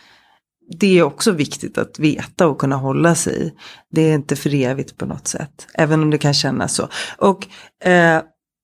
det 0.79 0.99
är 0.99 1.03
också 1.03 1.33
viktigt 1.33 1.79
att 1.79 1.99
veta 1.99 2.47
och 2.47 2.59
kunna 2.59 2.77
hålla 2.77 3.15
sig 3.15 3.47
i. 3.47 3.53
Det 3.91 4.03
är 4.03 4.15
inte 4.15 4.37
för 4.37 4.55
evigt 4.55 4.97
på 4.97 5.07
något 5.07 5.27
sätt. 5.29 5.67
Även 5.75 6.03
om 6.03 6.11
det 6.11 6.19
kan 6.19 6.35
kännas 6.35 6.75
så. 6.75 6.89
Och 7.19 7.47
eh, 7.89 8.23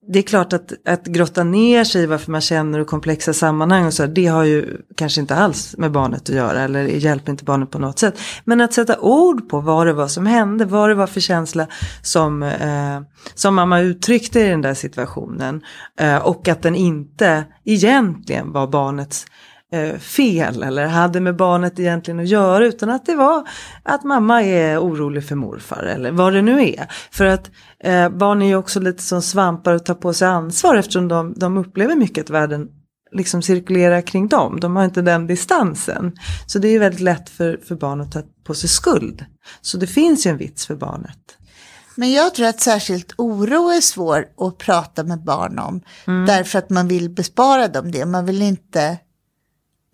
det 0.09 0.19
är 0.19 0.23
klart 0.23 0.53
att, 0.53 0.73
att 0.89 1.07
grotta 1.07 1.45
ner 1.45 1.85
sig 1.85 2.03
i 2.03 2.07
varför 2.07 2.31
man 2.31 2.41
känner 2.41 2.79
och 2.79 2.87
komplexa 2.87 3.33
sammanhang 3.33 3.87
och 3.87 3.95
så, 3.95 4.07
det 4.07 4.27
har 4.27 4.45
ju 4.45 4.77
kanske 4.97 5.21
inte 5.21 5.35
alls 5.35 5.75
med 5.79 5.93
barnet 5.93 6.23
att 6.23 6.37
göra 6.37 6.61
eller 6.61 6.83
hjälper 6.83 7.31
inte 7.31 7.45
barnet 7.45 7.71
på 7.71 7.79
något 7.79 7.99
sätt. 7.99 8.19
Men 8.45 8.61
att 8.61 8.73
sätta 8.73 8.99
ord 9.01 9.49
på 9.49 9.61
vad 9.61 9.87
det 9.87 9.93
var 9.93 10.09
som 10.09 10.27
hände, 10.27 10.65
vad 10.65 10.89
det 10.89 10.95
var 10.95 11.07
för 11.07 11.21
känsla 11.21 11.67
som, 12.03 12.43
eh, 12.43 13.01
som 13.35 13.55
mamma 13.55 13.81
uttryckte 13.81 14.41
i 14.41 14.49
den 14.49 14.63
där 14.63 14.75
situationen. 14.75 15.63
Eh, 16.01 16.17
och 16.17 16.49
att 16.49 16.63
den 16.63 16.75
inte 16.75 17.45
egentligen 17.65 18.53
var 18.53 18.67
barnets 18.67 19.27
eh, 19.75 19.99
fel 19.99 20.63
eller 20.63 20.87
hade 20.87 21.21
med 21.21 21.37
barnet 21.37 21.79
egentligen 21.79 22.21
att 22.21 22.29
göra 22.29 22.67
utan 22.67 22.91
att 22.91 23.07
det 23.07 23.15
var 23.15 23.49
att 23.83 24.05
mamma 24.05 24.43
är 24.43 24.79
orolig 24.79 25.29
för 25.29 25.35
morfar 25.35 25.83
eller 25.83 26.11
vad 26.11 26.33
det 26.33 26.43
nu 26.43 26.69
är. 26.69 26.87
För 27.11 27.25
att 27.25 27.51
eh, 27.85 28.09
barn 28.09 28.43
är 28.43 28.47
ju 28.47 28.57
också 28.57 28.81
lite 28.81 29.03
som 29.03 29.23
svampar 29.23 29.75
och 29.75 29.85
tar 29.85 29.95
på 29.95 30.13
sig 30.13 30.29
ansvar 30.29 30.77
eftersom 30.77 31.09
de, 31.09 31.35
de 31.37 31.57
upplever 31.57 31.97
mycket 31.97 32.25
att 32.25 32.31
världen 32.31 32.69
liksom 33.13 33.43
cirkulerar 33.43 34.01
kring 34.01 34.29
dem. 34.29 34.61
De 34.61 34.77
har 34.77 34.85
inte 34.85 35.03
den 35.03 35.27
distansen. 35.27 36.13
Så 36.47 36.59
det 36.59 36.69
är 36.69 36.79
väldigt 36.79 37.01
lätt 37.01 37.31
för, 37.31 37.61
för 37.69 37.75
barn 37.75 38.01
att 38.01 38.13
ta 38.13 38.23
på 38.47 38.55
sig 38.55 38.69
skuld. 38.69 39.25
Så 39.61 39.77
det 39.77 39.87
finns 39.87 40.27
ju 40.27 40.31
en 40.31 40.37
vits 40.37 40.67
för 40.67 40.77
barnet. 40.77 41.19
Men 41.97 42.13
jag 42.13 42.35
tror 42.35 42.47
att 42.47 42.61
särskilt 42.61 43.13
oro 43.19 43.71
är 43.71 43.81
svår 43.81 44.27
att 44.39 44.59
prata 44.59 45.05
med 45.05 45.25
barn 45.25 45.59
om. 45.59 45.81
Mm. 46.07 46.27
Därför 46.27 46.59
att 46.59 46.71
man 46.71 46.89
vill 46.89 47.11
bespara 47.11 47.69
dem 47.69 47.91
det. 47.91 48.07
Man 48.07 48.27
vill 48.27 48.43
inte 48.43 48.99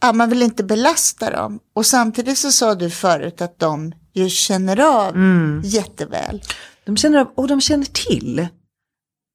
ja, 0.00 0.12
man 0.12 0.28
vill 0.28 0.42
inte 0.42 0.64
belasta 0.64 1.30
dem. 1.30 1.58
Och 1.74 1.86
samtidigt 1.86 2.38
så 2.38 2.52
sa 2.52 2.74
du 2.74 2.90
förut 2.90 3.40
att 3.40 3.58
de 3.58 3.92
ju 4.14 4.28
känner 4.28 4.80
av 4.80 5.14
mm. 5.14 5.60
jätteväl. 5.64 6.42
De 6.84 6.96
känner 6.96 7.18
av 7.18 7.30
och 7.34 7.48
de 7.48 7.60
känner 7.60 7.84
till. 7.84 8.48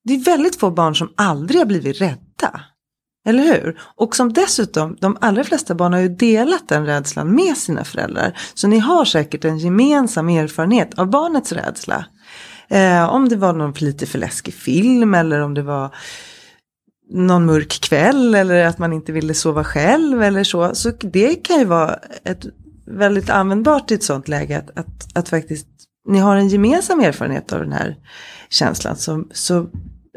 Det 0.03 0.13
är 0.13 0.19
väldigt 0.19 0.55
få 0.55 0.71
barn 0.71 0.95
som 0.95 1.13
aldrig 1.15 1.61
har 1.61 1.65
blivit 1.65 2.01
rädda. 2.01 2.61
Eller 3.27 3.43
hur? 3.43 3.79
Och 3.95 4.15
som 4.15 4.33
dessutom, 4.33 4.97
de 5.01 5.17
allra 5.21 5.43
flesta 5.43 5.75
barn 5.75 5.93
har 5.93 5.99
ju 5.99 6.09
delat 6.09 6.67
den 6.67 6.85
rädslan 6.85 7.35
med 7.35 7.57
sina 7.57 7.83
föräldrar. 7.83 8.37
Så 8.53 8.67
ni 8.67 8.79
har 8.79 9.05
säkert 9.05 9.45
en 9.45 9.57
gemensam 9.57 10.29
erfarenhet 10.29 10.99
av 10.99 11.09
barnets 11.09 11.51
rädsla. 11.51 12.05
Eh, 12.67 13.09
om 13.09 13.29
det 13.29 13.35
var 13.35 13.53
någon 13.53 13.73
lite 13.79 14.05
för 14.05 14.19
läskig 14.19 14.53
film 14.53 15.13
eller 15.13 15.39
om 15.39 15.53
det 15.53 15.61
var 15.61 15.95
någon 17.09 17.45
mörk 17.45 17.81
kväll 17.81 18.35
eller 18.35 18.65
att 18.65 18.79
man 18.79 18.93
inte 18.93 19.11
ville 19.11 19.33
sova 19.33 19.63
själv 19.63 20.23
eller 20.23 20.43
så. 20.43 20.75
Så 20.75 20.91
det 20.99 21.35
kan 21.35 21.59
ju 21.59 21.65
vara 21.65 21.99
ett 22.23 22.45
väldigt 22.85 23.29
användbart 23.29 23.91
i 23.91 23.93
ett 23.93 24.03
sånt 24.03 24.27
läge 24.27 24.57
att, 24.57 24.77
att, 24.77 25.17
att 25.17 25.29
faktiskt 25.29 25.67
ni 26.07 26.19
har 26.19 26.35
en 26.35 26.47
gemensam 26.47 26.99
erfarenhet 26.99 27.53
av 27.53 27.59
den 27.59 27.71
här 27.71 27.95
känslan 28.49 28.95
som, 28.95 29.29
så, 29.33 29.57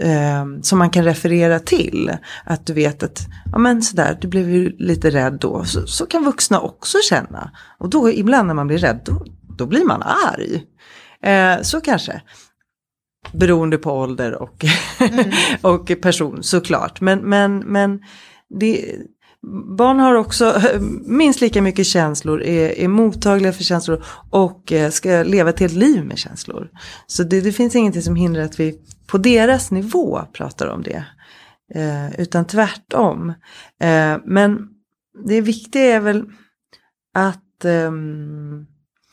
eh, 0.00 0.44
som 0.62 0.78
man 0.78 0.90
kan 0.90 1.04
referera 1.04 1.58
till. 1.58 2.16
Att 2.44 2.66
du 2.66 2.72
vet 2.72 3.02
att, 3.02 3.26
ja 3.52 3.58
men 3.58 3.82
sådär, 3.82 4.18
du 4.20 4.28
blev 4.28 4.50
ju 4.50 4.76
lite 4.78 5.10
rädd 5.10 5.38
då. 5.40 5.64
Så, 5.64 5.86
så 5.86 6.06
kan 6.06 6.24
vuxna 6.24 6.60
också 6.60 6.98
känna. 7.08 7.50
Och 7.78 7.90
då 7.90 8.10
ibland 8.10 8.46
när 8.46 8.54
man 8.54 8.66
blir 8.66 8.78
rädd, 8.78 9.00
då, 9.04 9.24
då 9.58 9.66
blir 9.66 9.84
man 9.84 10.02
arg. 10.02 10.64
Eh, 11.22 11.62
så 11.62 11.80
kanske 11.80 12.22
beroende 13.32 13.78
på 13.78 13.92
ålder 13.92 14.42
och, 14.42 14.64
och 15.62 15.92
person 16.02 16.42
såklart. 16.42 17.00
Men, 17.00 17.18
men, 17.18 17.58
men 17.58 18.00
det, 18.60 18.94
barn 19.76 20.00
har 20.00 20.14
också 20.14 20.62
minst 21.06 21.40
lika 21.40 21.62
mycket 21.62 21.86
känslor, 21.86 22.42
är, 22.42 22.78
är 22.78 22.88
mottagliga 22.88 23.52
för 23.52 23.64
känslor 23.64 24.04
och 24.30 24.72
eh, 24.72 24.90
ska 24.90 25.22
leva 25.22 25.50
ett 25.50 25.60
helt 25.60 25.74
liv 25.74 26.04
med 26.04 26.18
känslor. 26.18 26.70
Så 27.06 27.22
det, 27.22 27.40
det 27.40 27.52
finns 27.52 27.76
ingenting 27.76 28.02
som 28.02 28.16
hindrar 28.16 28.42
att 28.42 28.60
vi 28.60 28.78
på 29.06 29.18
deras 29.18 29.70
nivå 29.70 30.20
pratar 30.32 30.66
om 30.66 30.82
det. 30.82 31.04
Eh, 31.74 32.20
utan 32.20 32.44
tvärtom. 32.44 33.28
Eh, 33.80 34.16
men 34.24 34.58
det 35.26 35.40
viktiga 35.40 35.82
är 35.82 36.00
väl 36.00 36.24
att, 37.14 37.64
ehm, 37.64 38.66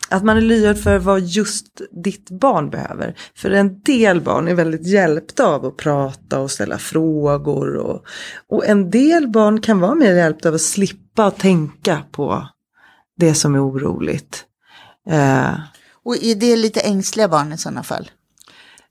att 0.09 0.23
man 0.23 0.37
är 0.37 0.41
lyhörd 0.41 0.77
för 0.77 0.97
vad 0.97 1.21
just 1.21 1.81
ditt 2.03 2.29
barn 2.29 2.69
behöver. 2.69 3.15
För 3.35 3.51
en 3.51 3.81
del 3.81 4.21
barn 4.21 4.47
är 4.47 4.53
väldigt 4.53 4.87
hjälpta 4.87 5.45
av 5.45 5.65
att 5.65 5.77
prata 5.77 6.39
och 6.39 6.51
ställa 6.51 6.77
frågor. 6.77 7.75
Och, 7.75 8.05
och 8.49 8.65
en 8.65 8.89
del 8.91 9.27
barn 9.27 9.61
kan 9.61 9.79
vara 9.79 9.95
mer 9.95 10.13
hjälpta 10.15 10.49
av 10.49 10.55
att 10.55 10.61
slippa 10.61 11.31
tänka 11.31 12.03
på 12.11 12.47
det 13.17 13.33
som 13.33 13.55
är 13.55 13.67
oroligt. 13.69 14.45
Eh, 15.09 15.53
Och 16.03 16.23
är 16.23 16.35
det 16.35 16.55
lite 16.55 16.79
ängsliga 16.79 17.27
barn 17.27 17.53
i 17.53 17.57
sådana 17.57 17.83
fall? 17.83 18.11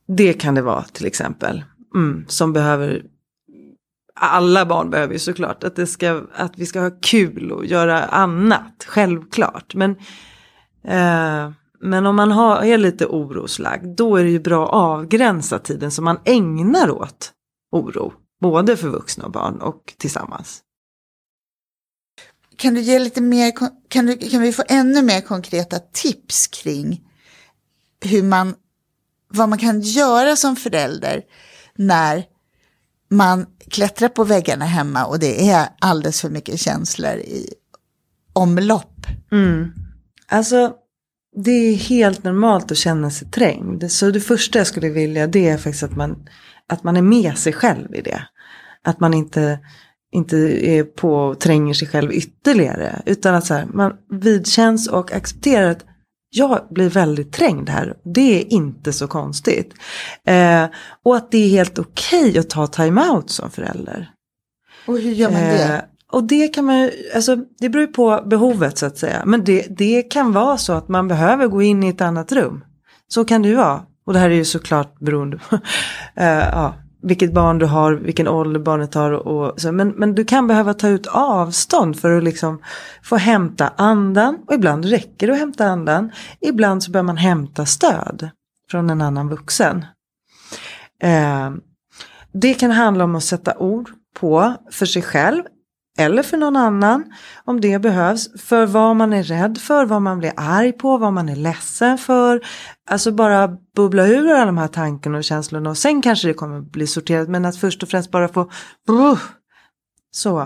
Det 0.09 0.33
kan 0.33 0.55
det 0.55 0.62
vara 0.62 0.83
till 0.83 1.07
exempel. 1.07 1.64
Mm, 1.94 2.24
som 2.29 2.53
behöver 2.53 3.03
alla 4.16 4.66
barn 4.66 4.90
behöver 4.90 5.12
ju 5.12 5.18
såklart 5.18 5.64
att, 5.64 5.77
det 5.77 5.87
ska, 5.87 6.22
att 6.35 6.59
vi 6.59 6.66
ska 6.66 6.81
ha 6.81 6.90
kul 7.03 7.53
och 7.53 7.66
göra 7.66 8.03
annat, 8.05 8.85
självklart. 8.87 9.74
Men, 9.74 9.96
eh, 10.84 11.50
men 11.80 12.06
om 12.06 12.16
man 12.16 12.30
har, 12.30 12.62
är 12.62 12.78
lite 12.78 13.06
oroslagd, 13.06 13.86
då 13.96 14.16
är 14.16 14.24
det 14.24 14.30
ju 14.30 14.40
bra 14.40 14.66
att 14.66 14.74
avgränsa 14.74 15.58
tiden 15.58 15.90
som 15.90 16.04
man 16.04 16.18
ägnar 16.24 16.90
åt 16.90 17.32
oro. 17.72 18.12
Både 18.40 18.76
för 18.76 18.88
vuxna 18.88 19.24
och 19.24 19.32
barn 19.32 19.60
och 19.60 19.94
tillsammans. 19.98 20.60
Kan 22.56 22.74
du 22.74 22.80
ge 22.80 22.98
lite 22.98 23.20
mer, 23.20 23.52
kan, 23.88 24.06
du, 24.06 24.16
kan 24.16 24.40
vi 24.40 24.52
få 24.52 24.62
ännu 24.68 25.02
mer 25.02 25.20
konkreta 25.20 25.78
tips 25.78 26.46
kring 26.46 27.08
hur 28.00 28.22
man, 28.22 28.54
vad 29.28 29.48
man 29.48 29.58
kan 29.58 29.80
göra 29.80 30.36
som 30.36 30.56
förälder 30.56 31.22
när 31.74 32.24
man 33.10 33.46
klättrar 33.70 34.08
på 34.08 34.24
väggarna 34.24 34.64
hemma 34.64 35.04
och 35.04 35.18
det 35.18 35.50
är 35.50 35.68
alldeles 35.78 36.20
för 36.20 36.30
mycket 36.30 36.60
känslor 36.60 37.14
i 37.14 37.54
omlopp? 38.32 39.06
Alltså, 40.28 40.72
det 41.37 41.50
är 41.50 41.74
helt 41.74 42.24
normalt 42.24 42.70
att 42.70 42.78
känna 42.78 43.10
sig 43.10 43.30
trängd. 43.30 43.92
Så 43.92 44.10
det 44.10 44.20
första 44.20 44.58
jag 44.58 44.66
skulle 44.66 44.88
vilja 44.88 45.26
det 45.26 45.48
är 45.48 45.56
faktiskt 45.56 45.82
att 45.82 45.96
man, 45.96 46.28
att 46.68 46.84
man 46.84 46.96
är 46.96 47.02
med 47.02 47.38
sig 47.38 47.52
själv 47.52 47.94
i 47.94 48.00
det. 48.00 48.22
Att 48.84 49.00
man 49.00 49.14
inte, 49.14 49.58
inte 50.12 50.37
är 50.70 50.84
på 50.84 51.14
och 51.14 51.40
tränger 51.40 51.74
sig 51.74 51.88
själv 51.88 52.12
ytterligare. 52.12 53.02
Utan 53.06 53.34
att 53.34 53.46
så 53.46 53.54
här, 53.54 53.66
man 53.66 53.92
vidkänns 54.10 54.88
och 54.88 55.12
accepterar 55.12 55.70
att 55.70 55.84
jag 56.37 56.66
blir 56.70 56.90
väldigt 56.90 57.32
trängd 57.32 57.68
här. 57.68 57.96
Det 58.14 58.40
är 58.40 58.52
inte 58.52 58.92
så 58.92 59.06
konstigt. 59.06 59.74
Eh, 60.26 60.64
och 61.02 61.16
att 61.16 61.30
det 61.30 61.38
är 61.38 61.48
helt 61.48 61.78
okej 61.78 62.38
att 62.38 62.50
ta 62.50 62.66
time-out 62.66 63.30
som 63.30 63.50
förälder. 63.50 64.10
Och 64.87 64.98
hur 64.98 65.12
gör 65.12 65.30
man 65.30 65.40
Eh, 65.40 65.48
det? 65.48 65.84
Och 66.14 66.24
det 66.24 66.48
kan 66.48 66.64
man 66.64 66.90
alltså 67.14 67.37
det 67.37 67.68
beror 67.68 67.87
ju 67.87 67.92
på 67.92 68.22
behovet 68.27 68.79
så 68.79 68.87
att 68.87 68.98
säga. 68.98 69.22
Men 69.27 69.44
det, 69.44 69.66
det 69.70 70.03
kan 70.03 70.33
vara 70.33 70.57
så 70.57 70.72
att 70.72 70.88
man 70.88 71.09
behöver 71.09 71.46
gå 71.46 71.62
in 71.62 71.83
i 71.83 71.88
ett 71.88 72.00
annat 72.00 72.33
rum. 72.33 72.64
Så 73.09 73.24
kan 73.24 73.42
det 73.42 73.48
ju 73.48 73.55
vara. 73.55 73.83
Och 74.07 74.12
det 74.12 74.18
här 74.18 74.31
är 74.31 74.35
ju 74.35 74.44
såklart 74.44 74.98
beroende 74.98 75.38
på 75.38 75.57
uh, 75.57 75.61
ja, 76.16 76.74
vilket 77.03 77.33
barn 77.33 77.59
du 77.59 77.66
har, 77.66 77.92
vilken 77.92 78.29
ålder 78.29 78.61
barnet 78.61 78.94
har. 78.94 79.11
Och, 79.11 79.48
och 79.48 79.61
så. 79.61 79.72
Men, 79.72 79.88
men 79.88 80.14
du 80.14 80.24
kan 80.24 80.46
behöva 80.46 80.74
ta 80.74 80.88
ut 80.88 81.07
avstånd 81.07 82.00
för 82.00 82.16
att 82.16 82.24
liksom 82.24 82.62
få 83.03 83.16
hämta 83.16 83.72
andan. 83.77 84.38
Och 84.46 84.55
ibland 84.55 84.85
räcker 84.85 85.27
det 85.27 85.33
att 85.33 85.38
hämta 85.38 85.66
andan. 85.66 86.11
Ibland 86.40 86.83
så 86.83 86.90
behöver 86.90 87.07
man 87.07 87.16
hämta 87.16 87.66
stöd 87.66 88.29
från 88.70 88.90
en 88.90 89.03
annan 89.03 89.29
vuxen. 89.29 89.85
Uh, 91.05 91.50
det 92.33 92.55
kan 92.55 92.70
handla 92.70 93.05
om 93.05 93.14
att 93.14 93.24
sätta 93.24 93.57
ord 93.59 93.90
på 94.20 94.55
för 94.70 94.87
sig 94.87 95.03
själv 95.03 95.42
eller 95.98 96.22
för 96.22 96.37
någon 96.37 96.57
annan 96.57 97.04
om 97.44 97.61
det 97.61 97.78
behövs. 97.78 98.42
För 98.42 98.66
vad 98.66 98.96
man 98.96 99.12
är 99.12 99.22
rädd 99.22 99.59
för, 99.59 99.85
vad 99.85 100.02
man 100.02 100.18
blir 100.18 100.33
arg 100.37 100.72
på, 100.72 100.98
vad 100.98 101.12
man 101.12 101.28
är 101.28 101.37
ledsen 101.37 101.98
för. 101.98 102.40
Alltså 102.90 103.12
bara 103.12 103.48
bubbla 103.76 104.07
ur 104.07 104.30
alla 104.30 104.46
de 104.46 104.59
här 104.59 104.68
tankarna 104.68 105.18
och 105.18 105.24
känslorna 105.24 105.70
och 105.70 105.78
sen 105.78 106.02
kanske 106.02 106.28
det 106.28 106.35
kommer 106.35 106.61
bli 106.61 106.87
sorterat. 106.87 107.28
Men 107.28 107.44
att 107.44 107.57
först 107.57 107.83
och 107.83 107.88
främst 107.88 108.11
bara 108.11 108.28
få 108.28 108.50
uh, 108.90 109.18
så. 110.11 110.40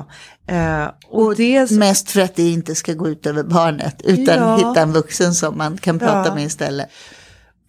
Eh, 0.46 0.86
och 1.08 1.36
det, 1.36 1.70
Mest 1.70 2.10
för 2.10 2.20
att 2.20 2.34
det 2.36 2.48
inte 2.48 2.74
ska 2.74 2.92
gå 2.92 3.08
ut 3.08 3.26
över 3.26 3.42
barnet 3.42 4.02
utan 4.04 4.36
Ja. 4.36 4.56
hitta 4.56 4.80
en 4.80 4.92
vuxen 4.92 5.34
som 5.34 5.58
man 5.58 5.78
kan 5.78 5.98
prata 5.98 6.28
Ja. 6.28 6.34
med 6.34 6.44
istället. 6.44 6.88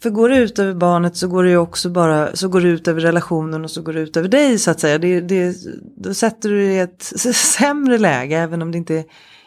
För 0.02 0.10
går 0.10 0.30
det 0.30 0.38
ut 0.38 0.60
över 0.60 0.74
barnet 0.74 1.18
så 1.18 1.28
går 1.28 1.44
det 1.44 1.50
ju 1.50 1.58
också 1.58 1.90
bara, 1.90 2.36
så 2.36 2.48
går 2.48 2.62
det 2.62 2.68
ut 2.68 2.88
över 2.88 3.02
relationen 3.02 3.64
och 3.64 3.72
så 3.72 3.82
går 3.82 3.94
det 3.94 4.00
ut 4.00 4.18
över 4.18 4.30
dig 4.30 4.60
så 4.60 4.72
att 4.72 4.80
säga. 4.80 4.98
Det, 4.98 5.22
det, 5.22 5.56
då 5.98 6.14
sätter 6.14 6.50
du 6.50 6.56
dig 6.56 6.76
i 6.76 6.80
ett 6.80 7.04
sämre 7.36 7.98
läge 7.98 8.38
även 8.38 8.62
om 8.62 8.72
det 8.72 8.78
inte 8.78 9.04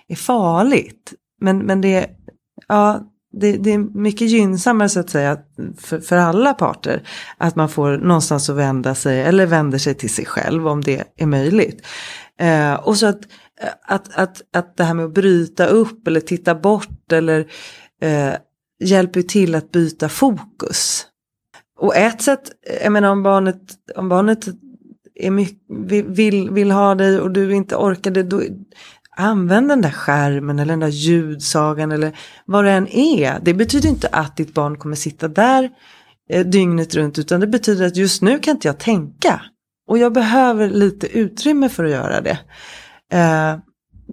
är 0.09 0.17
farligt. 0.17 1.13
Men, 1.41 1.59
men 1.59 1.81
det, 1.81 2.07
ja, 2.69 3.01
det, 3.33 3.57
det 3.57 3.73
är 3.73 3.79
mycket 3.79 4.29
gynnsammare 4.29 4.89
så 4.89 5.01
att 5.01 5.11
säga 5.11 5.39
för, 5.79 6.01
för 6.01 6.17
alla 6.17 6.55
parter. 6.55 7.09
Att 7.39 7.57
man 7.57 7.69
får 7.69 7.97
någonstans 7.97 8.51
att 8.51 8.57
vända 8.57 8.95
sig 8.95 9.21
eller 9.21 9.47
vänder 9.47 9.79
sig 9.79 9.95
till 9.95 10.15
sig 10.15 10.27
själv 10.27 10.69
om 10.69 10.81
det 10.81 11.05
är 11.17 11.27
möjligt. 11.27 11.87
Eh, 12.41 12.75
och 12.75 12.97
så 12.97 13.07
att, 13.07 13.25
eh, 13.63 13.69
att, 13.87 14.15
att, 14.15 14.43
att 14.57 14.77
det 14.77 14.85
här 14.85 14.95
med 14.95 15.05
att 15.05 15.15
bryta 15.15 15.67
upp 15.67 16.07
eller 16.07 16.21
titta 16.21 16.55
bort 16.55 17.13
eller 17.13 17.47
eh, 18.03 18.33
hjälper 18.83 19.21
ju 19.21 19.27
till 19.27 19.55
att 19.55 19.73
byta 19.73 20.09
fokus. 20.09 21.07
Och 21.79 21.97
ett 21.97 22.23
sätt, 22.23 22.53
jag 22.83 22.93
menar 22.93 23.09
om 23.09 23.23
barnet, 23.23 23.61
om 23.97 24.09
barnet 24.09 24.49
är 25.15 25.31
mycket, 25.31 25.59
vill, 26.07 26.51
vill 26.51 26.71
ha 26.71 26.95
dig 26.95 27.21
och 27.21 27.31
du 27.31 27.55
inte 27.55 27.77
orkar 27.77 28.11
det, 28.11 28.23
då 28.23 28.43
använd 29.17 29.69
den 29.69 29.81
där 29.81 29.91
skärmen 29.91 30.59
eller 30.59 30.73
den 30.73 30.81
där 30.81 30.89
ljudsagan 30.89 31.93
eller 31.93 32.19
vad 32.45 32.65
det 32.65 32.71
än 32.71 32.89
är. 32.89 33.39
Det 33.43 33.55
betyder 33.55 33.89
inte 33.89 34.09
att 34.09 34.37
ditt 34.37 34.55
barn 34.55 34.79
kommer 34.79 34.97
sitta 34.97 35.29
där 35.29 35.71
eh, 36.31 36.47
dygnet 36.47 36.95
runt 36.95 37.19
utan 37.19 37.41
det 37.41 37.47
betyder 37.47 37.87
att 37.87 37.97
just 37.97 38.23
nu 38.23 38.39
kan 38.39 38.57
inte 38.57 38.69
jag 38.69 38.79
tänka. 38.79 39.43
Och 39.89 39.99
jag 39.99 40.13
behöver 40.13 40.69
lite 40.71 41.19
utrymme 41.19 41.69
för 41.69 41.85
att 41.85 41.91
göra 41.91 42.21
det. 42.21 42.39
Eh, 43.13 43.59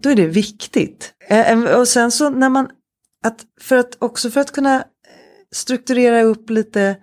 då 0.02 0.10
är 0.10 0.16
det 0.16 0.28
viktigt. 0.28 1.14
Eh, 1.30 1.52
eh 1.52 1.80
och 1.80 1.88
sen 1.88 2.12
så 2.12 2.30
när 2.30 2.50
man, 2.50 2.70
att 3.26 3.46
för 3.62 3.76
att 3.76 3.98
också 4.00 4.32
för 4.32 4.42
att 4.42 4.52
kunna 4.52 4.84
strukturera 5.52 6.22
upp 6.22 6.50
lite 6.50 6.98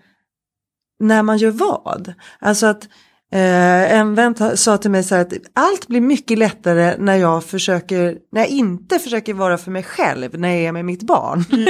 när 1.00 1.22
man 1.22 1.38
gör 1.38 1.50
vad. 1.50 2.14
Alltså 2.38 2.66
att 2.66 2.84
eh, 3.32 3.92
en 3.92 4.14
vän 4.14 4.56
sa 4.56 4.78
till 4.78 4.90
mig 4.90 5.04
så 5.04 5.14
här 5.14 5.22
att 5.22 5.32
allt 5.54 5.88
blir 5.88 6.00
mycket 6.00 6.38
lättare 6.38 6.94
när 6.98 7.16
jag 7.16 7.44
försöker, 7.44 8.18
när 8.32 8.40
jag 8.40 8.48
inte 8.48 8.98
försöker 8.98 9.34
vara 9.34 9.58
för 9.58 9.70
mig 9.70 9.82
själv 9.82 10.38
när 10.38 10.48
jag 10.48 10.58
är 10.58 10.72
med 10.72 10.84
mitt 10.84 11.02
barn. 11.02 11.44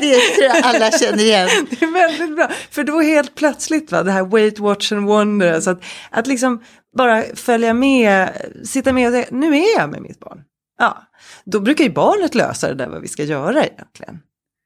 Det 0.00 0.18
tror 0.18 0.44
jag 0.44 0.56
alla 0.64 0.90
känner 0.90 1.22
igen. 1.22 1.48
Det 1.70 1.84
är 1.84 1.92
väldigt 1.92 2.36
bra. 2.36 2.50
För 2.70 2.84
då 2.84 3.00
helt 3.00 3.34
plötsligt, 3.34 3.92
va, 3.92 4.02
det 4.02 4.12
här 4.12 4.24
wait, 4.24 4.58
watch 4.58 4.92
and 4.92 5.06
wonder. 5.06 5.60
Så 5.60 5.70
att, 5.70 5.84
att 6.10 6.26
liksom 6.26 6.62
bara 6.96 7.22
följa 7.34 7.74
med, 7.74 8.28
sitta 8.64 8.92
med 8.92 9.06
och 9.08 9.12
säga, 9.12 9.26
nu 9.30 9.56
är 9.56 9.78
jag 9.78 9.90
med 9.90 10.02
mitt 10.02 10.20
barn. 10.20 10.40
Ja, 10.78 11.02
då 11.44 11.60
brukar 11.60 11.84
ju 11.84 11.90
barnet 11.92 12.34
lösa 12.34 12.68
det 12.68 12.74
där 12.74 12.88
vad 12.88 13.00
vi 13.00 13.08
ska 13.08 13.24
göra 13.24 13.64
egentligen. 13.66 14.20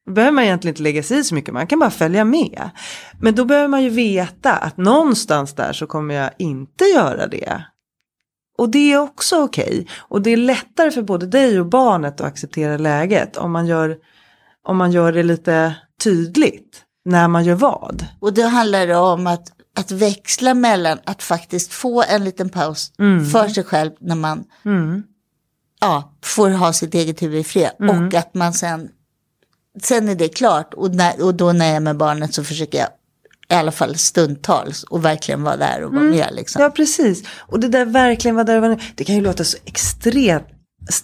Då 0.07 0.13
behöver 0.13 0.33
man 0.33 0.45
egentligen 0.45 0.73
inte 0.73 0.83
lägga 0.83 1.03
sig 1.03 1.19
i 1.19 1.25
så 1.25 1.35
mycket, 1.35 1.55
man 1.55 1.67
kan 1.67 1.79
bara 1.79 1.91
följa 1.91 2.25
med. 2.25 2.71
Men 3.21 3.35
då 3.35 3.45
behöver 3.45 3.69
man 3.69 3.83
ju 3.83 3.91
veta 3.91 4.53
att 4.53 4.77
någonstans 4.77 5.55
där 5.55 5.73
så 5.73 5.87
kommer 5.87 6.15
jag 6.15 6.31
inte 6.39 6.85
göra 6.85 7.27
det. 7.27 7.65
Och 8.59 8.69
det 8.71 8.93
är 8.93 8.99
också 8.99 9.43
okej. 9.43 9.87
Och 9.99 10.23
det 10.23 10.31
är 10.31 10.37
lättare 10.37 10.91
för 10.91 11.03
både 11.03 11.27
dig 11.27 11.61
och 11.61 11.67
barnet 11.67 12.21
att 12.21 12.27
acceptera 12.27 12.77
läget 12.77 13.37
om 13.37 13.53
man 13.53 13.67
gör, 13.67 13.97
om 14.69 14.77
man 14.77 14.93
gör 14.93 15.13
det 15.13 15.23
lite 15.23 15.75
tydligt 16.05 16.83
när 17.05 17.29
man 17.29 17.45
gör 17.45 17.55
vad. 17.55 18.07
Och 18.21 18.33
då 18.35 18.43
handlar 18.43 18.87
det 18.87 18.97
om 18.97 19.27
att, 19.27 19.53
att 19.79 19.91
växla 19.91 20.55
mellan 20.55 20.99
att 21.05 21.23
faktiskt 21.23 21.73
få 21.73 22.03
en 22.09 22.25
liten 22.25 22.49
paus 22.49 22.93
Mm. 22.99 23.27
för 23.27 23.49
sig 23.49 23.65
själv 23.65 23.91
när 24.01 24.17
man 24.17 24.45
ja, 25.81 26.13
får 26.25 26.51
ha 26.51 26.73
sitt 26.73 26.95
eget 26.95 27.23
huvud 27.23 27.41
i 27.41 27.45
fred. 27.45 27.71
Mm. 27.81 28.07
Och 28.07 28.15
att 28.15 28.35
man 28.35 28.53
sen, 28.53 28.89
sen 29.83 30.09
är 30.09 30.15
det 30.15 30.29
klart. 30.29 30.75
Och, 30.75 30.95
när, 30.95 31.25
och 31.25 31.35
då 31.35 31.53
när 31.53 31.67
jag 31.67 31.77
är 31.77 31.81
med 31.81 31.97
barnet 31.97 32.35
så 32.35 32.45
försöker 32.45 32.79
jag 32.79 32.89
i 33.51 33.55
alla 33.55 33.73
fall 33.73 33.97
stundtals 33.97 34.83
och 34.83 35.05
verkligen 35.05 35.43
vara 35.43 35.57
där 35.57 35.83
och 35.85 35.93
vara 35.93 36.03
med. 36.03 36.29
Liksom. 36.33 36.63
Ja, 36.63 36.71
precis. 36.71 37.29
Och 37.39 37.61
det 37.61 37.69
där 37.69 37.85
verkligen 37.85 38.37
var 38.37 38.45
där, 38.45 38.61
var 38.61 38.69
nu. 38.69 38.79
det 38.95 39.05
kan 39.05 39.15
ju 39.15 39.21
låta 39.21 39.45
så 39.45 39.59
extremt, 39.65 40.47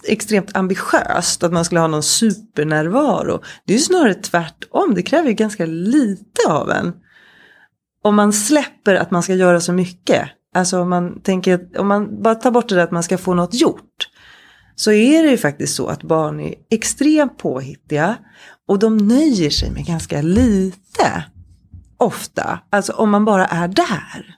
extremt 0.03 0.55
ambitiöst 0.55 1.43
att 1.43 1.53
man 1.53 1.65
skulle 1.65 1.81
ha 1.81 1.87
någon 1.87 2.03
supernärvaro. 2.03 3.43
Det 3.65 3.73
är 3.73 3.77
ju 3.77 3.83
snarare 3.83 4.13
tvärtom, 4.13 4.93
det 4.95 5.01
kräver 5.01 5.27
ju 5.27 5.33
ganska 5.33 5.65
lite 5.65 6.49
av 6.49 6.71
en. 6.71 6.93
om 8.03 8.15
man 8.15 8.33
släpper 8.33 8.95
att 8.95 9.11
man 9.11 9.23
ska 9.23 9.33
göra 9.33 9.61
så 9.61 9.73
mycket, 9.73 10.29
alltså 10.55 10.79
om 10.79 10.89
man 10.89 11.21
tänker, 11.21 11.79
om 11.79 11.87
man 11.87 12.21
bara 12.23 12.35
tar 12.35 12.51
bort 12.51 12.69
det 12.69 12.75
där 12.75 12.83
att 12.83 12.91
man 12.91 13.03
ska 13.03 13.17
få 13.17 13.33
något 13.33 13.53
gjort, 13.53 14.09
så 14.75 14.91
är 14.91 15.23
det 15.23 15.29
ju 15.29 15.37
faktiskt 15.37 15.75
så 15.75 15.87
att 15.87 16.03
barn 16.03 16.39
är 16.39 16.55
extremt 16.71 17.37
påhittiga 17.37 18.15
och 18.67 18.79
de 18.79 18.97
nöjer 18.97 19.49
sig 19.49 19.71
med 19.71 19.85
ganska 19.85 20.21
lite. 20.21 21.25
Ofta, 21.97 22.59
alltså 22.69 22.93
om 22.93 23.09
man 23.09 23.25
bara 23.25 23.45
är 23.45 23.67
där. 23.67 24.35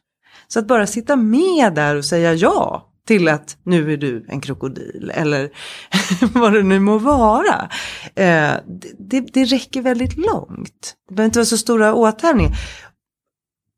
Så 0.48 0.60
att 0.60 0.68
bara 0.68 0.88
sitta 0.88 1.16
med 1.16 1.74
där 1.74 1.96
och 1.96 2.06
säga 2.06 2.34
ja 2.34 2.88
till 3.08 3.28
att 3.28 3.58
nu 3.64 3.94
är 3.94 3.98
du 3.98 4.26
en 4.28 4.42
krokodil 4.42 5.12
eller 5.16 5.50
vad 6.40 6.54
det 6.54 6.64
nu 6.64 6.80
må 6.80 6.98
vara. 6.98 7.70
Eh, 8.16 8.54
det, 9.00 9.20
det 9.34 9.46
räcker 9.46 9.82
väldigt 9.82 10.18
långt. 10.18 10.96
Det 11.10 11.16
behöver 11.16 11.26
inte 11.26 11.40
vara 11.40 11.46
så 11.46 11.58
stora 11.58 11.94
åthävningar. 11.94 12.58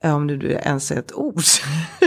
Om 0.03 0.27
nu 0.27 0.51
ens 0.51 0.91
är 0.91 0.99
ett 0.99 1.13
ord. 1.13 1.41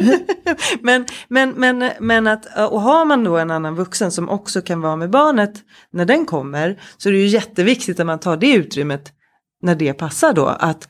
men, 0.81 1.07
men, 1.29 1.51
men, 1.51 1.91
men 2.01 2.27
att, 2.27 2.47
och 2.71 2.81
har 2.81 3.05
man 3.05 3.25
då 3.25 3.37
en 3.37 3.51
annan 3.51 3.75
vuxen 3.75 4.13
som 4.13 4.29
också 4.29 4.63
kan 4.63 4.81
vara 4.81 4.97
med 4.97 5.11
barnet 5.11 5.53
när 5.91 6.05
den 6.05 6.27
kommer 6.27 6.81
så 6.97 7.09
är 7.09 7.13
det 7.13 7.19
ju 7.19 7.27
jätteviktigt 7.27 8.01
att 8.01 8.07
man 8.07 8.19
tar 8.19 8.37
det 8.37 8.53
utrymmet 8.53 9.13
när 9.63 9.75
det 9.75 9.93
passar 9.93 10.33
då. 10.33 10.47
Att 10.47 10.89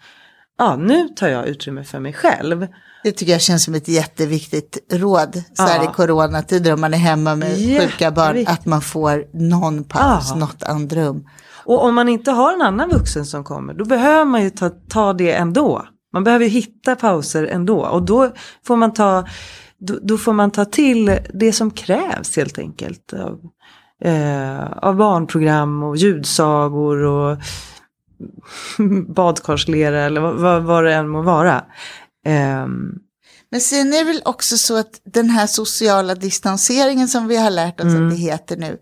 ja, 0.58 0.76
nu 0.76 1.08
tar 1.08 1.28
jag 1.28 1.46
utrymme 1.46 1.84
för 1.84 1.98
mig 1.98 2.12
själv. 2.12 2.66
Det 3.04 3.12
tycker 3.12 3.32
jag 3.32 3.40
känns 3.40 3.64
som 3.64 3.74
ett 3.74 3.88
jätteviktigt 3.88 4.78
råd 4.92 5.42
så 5.54 5.62
här 5.62 5.84
ja. 5.84 5.90
i 5.90 5.94
coronatider 5.94 6.72
om 6.72 6.80
man 6.80 6.94
är 6.94 6.98
hemma 6.98 7.36
med 7.36 7.56
sjuka 7.56 8.10
barn. 8.10 8.44
Att 8.46 8.66
man 8.66 8.82
får 8.82 9.24
någon 9.32 9.84
paus, 9.84 10.26
ja. 10.28 10.36
något 10.36 10.62
andrum. 10.62 11.28
Och 11.64 11.84
om 11.84 11.94
man 11.94 12.08
inte 12.08 12.30
har 12.30 12.52
en 12.52 12.62
annan 12.62 12.88
vuxen 12.88 13.26
som 13.26 13.44
kommer 13.44 13.74
då 13.74 13.84
behöver 13.84 14.24
man 14.24 14.42
ju 14.42 14.50
ta, 14.50 14.70
ta 14.70 15.12
det 15.12 15.32
ändå. 15.32 15.86
Man 16.12 16.25
behöver 16.25 16.46
hitta 16.46 16.96
pauser 16.96 17.44
ändå 17.44 17.87
och 17.87 18.03
då 18.03 18.33
får 18.66 18.77
man 18.77 18.92
ta, 18.92 19.27
då, 19.79 19.98
då 20.03 20.18
får 20.18 20.33
man 20.33 20.51
ta 20.51 20.64
till 20.64 21.18
det 21.35 21.53
som 21.53 21.70
krävs 21.70 22.37
helt 22.37 22.59
enkelt. 22.59 23.12
Av, 23.12 23.40
eh, 24.05 24.72
av 24.72 24.96
barnprogram 24.96 25.83
och 25.83 25.96
ljudsagor 25.96 27.03
och 27.03 27.38
badkarslera 29.14 30.01
eller 30.01 30.20
vad, 30.20 30.62
vad 30.62 30.85
det 30.85 30.94
än 30.94 31.09
må 31.09 31.22
vara. 31.22 31.64
Um, 32.64 32.98
men 33.51 33.61
sen 33.61 33.92
är 33.92 33.98
det 33.98 34.05
väl 34.05 34.22
också 34.25 34.59
så 34.59 34.77
att 34.77 35.01
den 35.05 35.31
här 35.31 35.46
sociala 35.46 36.14
distanseringen 36.14 37.09
som 37.09 37.29
vi 37.29 37.37
har 37.37 37.51
lärt 37.51 37.81
oss 37.81 37.87
mm. 37.87 38.05
att 38.05 38.11
det 38.11 38.16
heter 38.16 38.57
nu, 38.57 38.79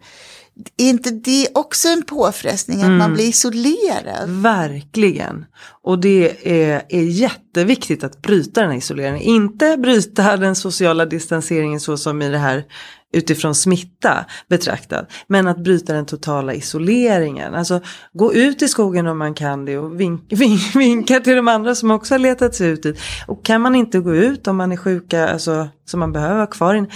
är 0.76 0.90
inte 0.90 1.10
det 1.10 1.48
också 1.54 1.88
en 1.88 2.02
påfrestning 2.02 2.78
att 2.78 2.84
mm. 2.84 2.98
man 2.98 3.14
blir 3.14 3.24
isolerad? 3.24 4.30
Verkligen. 4.30 5.44
Och 5.82 5.98
det 5.98 6.48
är, 6.62 6.82
är 6.88 7.02
jätteviktigt 7.02 8.04
att 8.04 8.22
bryta 8.22 8.60
den 8.60 8.70
här 8.70 8.78
isoleringen. 8.78 9.22
Inte 9.22 9.76
bryta 9.76 10.36
den 10.36 10.56
sociala 10.56 11.06
distanseringen 11.06 11.80
så 11.80 11.96
som 11.96 12.22
i 12.22 12.28
det 12.28 12.38
här 12.38 12.64
utifrån 13.12 13.54
smitta 13.54 14.24
betraktad. 14.48 15.06
Men 15.26 15.46
att 15.46 15.58
bryta 15.58 15.92
den 15.92 16.06
totala 16.06 16.54
isoleringen. 16.54 17.54
Alltså 17.54 17.80
gå 18.12 18.34
ut 18.34 18.62
i 18.62 18.68
skogen 18.68 19.06
om 19.06 19.18
man 19.18 19.34
kan 19.34 19.64
det 19.64 19.78
och 19.78 20.00
vink, 20.00 20.24
vink, 20.28 20.76
vinka 20.76 21.20
till 21.20 21.36
de 21.36 21.48
andra 21.48 21.74
som 21.74 21.90
också 21.90 22.14
har 22.14 22.18
letat 22.18 22.54
sig 22.54 22.68
ut 22.68 22.82
dit. 22.82 23.00
Och 23.26 23.44
kan 23.44 23.60
man 23.60 23.74
inte 23.74 23.98
gå 23.98 24.14
ut 24.14 24.46
om 24.46 24.56
man 24.56 24.72
är 24.72 24.76
sjuka, 24.76 25.28
alltså 25.28 25.68
som 25.84 26.00
man 26.00 26.12
behöver 26.12 26.34
vara 26.34 26.46
kvar 26.46 26.74
in, 26.74 26.90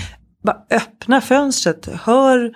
bara 0.45 0.59
öppna 0.71 1.21
fönstret, 1.21 1.89
hör 2.03 2.53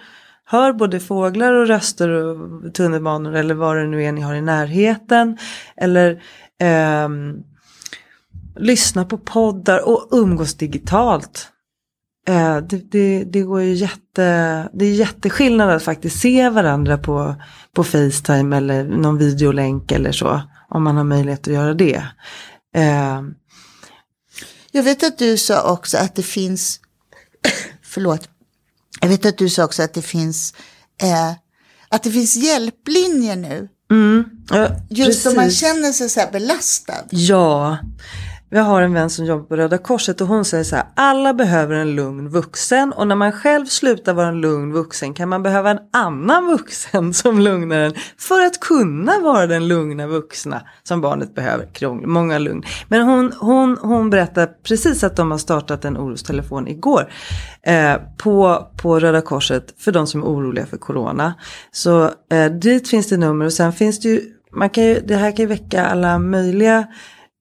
hör 0.51 0.73
både 0.73 1.01
fåglar 1.01 1.53
och 1.53 1.67
röster 1.67 2.09
och 2.09 2.75
tunnelbanor 2.75 3.35
eller 3.35 3.55
vad 3.55 3.77
det 3.77 3.87
nu 3.87 4.05
är 4.05 4.13
ni 4.13 4.21
har 4.21 4.35
i 4.35 4.41
närheten. 4.41 5.39
Eller 5.77 6.23
eh, 6.61 7.09
lyssna 8.57 9.05
på 9.05 9.19
poddar 9.19 9.89
och 9.89 10.09
umgås 10.11 10.55
digitalt. 10.55 11.49
Eh, 12.29 12.57
det, 12.57 12.91
det, 12.93 13.25
det, 13.25 13.43
går 13.43 13.63
ju 13.63 13.75
jätte, 13.75 14.69
det 14.73 14.85
är 14.85 14.95
jätteskillnad 14.95 15.71
att 15.71 15.83
faktiskt 15.83 16.21
se 16.21 16.51
varandra 16.51 16.99
på, 16.99 17.35
på 17.73 17.85
Facetime 17.85 18.57
eller 18.57 18.85
någon 18.85 19.19
videolänk 19.19 19.93
eller 19.93 20.13
så. 20.13 20.43
Om 20.69 20.83
man 20.83 20.97
har 20.97 21.05
möjlighet 21.05 21.41
att 21.41 21.55
göra 21.55 21.75
det. 21.75 22.03
Eh, 22.75 23.23
jag 24.71 24.83
vet 24.83 25.03
att 25.03 25.19
du 25.19 25.37
sa 25.37 25.73
också 25.73 25.99
att 25.99 26.15
det 26.15 26.23
finns, 26.23 26.81
förlåt, 27.83 28.29
jag 29.01 29.09
vet 29.09 29.27
att 29.27 29.39
du 29.39 29.49
sa 29.49 29.65
också 29.65 29.83
att 29.83 29.95
det 29.95 30.03
finns, 30.03 30.55
eh, 31.03 31.33
att 31.89 32.03
det 32.03 32.11
finns 32.11 32.37
hjälplinjer 32.37 33.37
nu. 33.37 33.69
Mm, 33.91 34.25
ja, 34.51 34.69
Just 34.91 35.27
om 35.27 35.35
man 35.35 35.51
känner 35.51 35.93
sig 35.93 36.09
så 36.09 36.21
här 36.21 36.31
belastad. 36.33 37.05
Ja, 37.11 37.79
jag 38.51 38.63
har 38.63 38.83
en 38.83 38.95
vän 38.95 39.11
som 39.11 39.25
jobbar 39.25 39.45
på 39.45 39.57
Röda 39.57 39.79
Korset 39.79 40.21
och 40.21 40.27
hon 40.27 40.45
säger 40.45 40.65
så 40.65 40.77
här, 40.77 40.85
alla 40.95 41.35
behöver 41.35 41.75
en 41.75 41.95
lugn 41.95 42.29
vuxen 42.29 42.93
och 42.93 43.09
när 43.09 43.17
man 43.17 43.33
själv 43.33 43.67
slutar 43.67 44.15
vara 44.15 44.29
en 44.29 44.41
lugn 44.41 44.73
vuxen 44.73 45.15
kan 45.15 45.29
man 45.29 45.43
behöva 45.43 45.71
en 45.71 45.79
annan 45.93 46.47
vuxen 46.47 47.15
som 47.15 47.39
lugnar 47.41 47.81
en 47.81 47.95
för 48.19 48.47
att 48.47 48.61
kunna 48.61 49.13
vara 49.21 49.47
den 49.47 49.69
lugna 49.69 50.07
vuxna 50.07 50.63
som 50.83 51.01
barnet 51.01 51.35
behöver. 51.35 51.67
Krångel, 51.73 52.07
många 52.07 52.39
lugn. 52.39 52.63
Men 52.89 53.03
hon, 53.03 53.33
hon, 53.41 53.79
hon 53.81 54.11
berättar 54.11 54.47
precis 54.47 55.05
att 55.05 55.17
de 55.17 55.31
har 55.31 55.39
startat 55.39 55.85
en 55.85 55.97
orostelefon 55.97 56.69
igår 56.69 57.13
eh, 57.63 57.95
på, 58.17 58.67
på 58.77 58.99
Röda 58.99 59.21
Korset 59.21 59.75
för 59.79 59.93
de 59.93 60.07
som 60.07 60.23
är 60.23 60.27
oroliga 60.27 60.67
för 60.67 60.77
corona. 60.77 61.35
Så 61.73 62.11
eh, 62.33 62.47
dit 62.47 62.89
finns 62.89 63.09
det 63.09 63.17
nummer 63.17 63.45
och 63.45 63.53
sen 63.53 63.73
finns 63.73 64.01
det 64.01 64.09
ju, 64.09 64.21
man 64.53 64.71
kan 64.71 64.85
ju, 64.85 65.01
det 65.01 65.17
här 65.17 65.31
kan 65.31 65.43
ju 65.43 65.47
väcka 65.47 65.87
alla 65.87 66.19
möjliga 66.19 66.87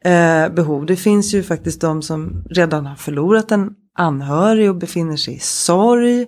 eh, 0.07 0.49
behov. 0.49 0.85
Det 0.85 0.95
finns 0.95 1.33
ju 1.33 1.43
faktiskt 1.43 1.81
de 1.81 2.01
som 2.01 2.43
redan 2.49 2.85
har 2.85 2.95
förlorat 2.95 3.51
en 3.51 3.69
anhörig 3.97 4.69
och 4.69 4.75
befinner 4.75 5.17
sig 5.17 5.35
i 5.35 5.39
sorg. 5.39 6.27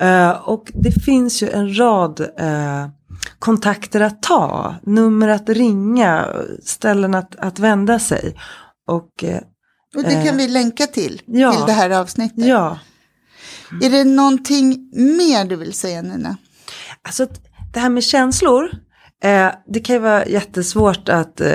Eh, 0.00 0.30
och 0.30 0.70
det 0.74 1.04
finns 1.04 1.42
ju 1.42 1.50
en 1.50 1.78
rad 1.78 2.20
eh, 2.20 2.88
kontakter 3.38 4.00
att 4.00 4.22
ta, 4.22 4.74
nummer 4.82 5.28
att 5.28 5.48
ringa, 5.48 6.28
ställen 6.62 7.14
att, 7.14 7.36
att 7.36 7.58
vända 7.58 7.98
sig. 7.98 8.36
Och, 8.86 9.24
eh, 9.24 9.40
och 9.96 10.02
det 10.02 10.24
kan 10.26 10.36
vi 10.36 10.48
länka 10.48 10.86
till, 10.86 11.22
ja, 11.26 11.52
till 11.52 11.66
det 11.66 11.72
här 11.72 11.90
avsnittet. 11.90 12.44
Ja. 12.44 12.78
Är 13.82 13.90
det 13.90 14.04
någonting 14.04 14.90
mer 14.92 15.44
du 15.44 15.56
vill 15.56 15.72
säga 15.72 16.02
Nina? 16.02 16.36
Alltså 17.02 17.26
det 17.72 17.80
här 17.80 17.88
med 17.88 18.04
känslor, 18.04 18.70
Eh, 19.24 19.50
det 19.66 19.80
kan 19.80 19.96
ju 19.96 20.02
vara 20.02 20.26
jättesvårt 20.26 21.08
att, 21.08 21.40
eh, 21.40 21.46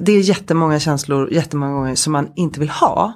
det 0.00 0.12
är 0.12 0.20
jättemånga 0.20 0.80
känslor 0.80 1.32
jättemånga 1.32 1.72
gånger 1.72 1.94
som 1.94 2.12
man 2.12 2.28
inte 2.36 2.60
vill 2.60 2.68
ha. 2.68 3.12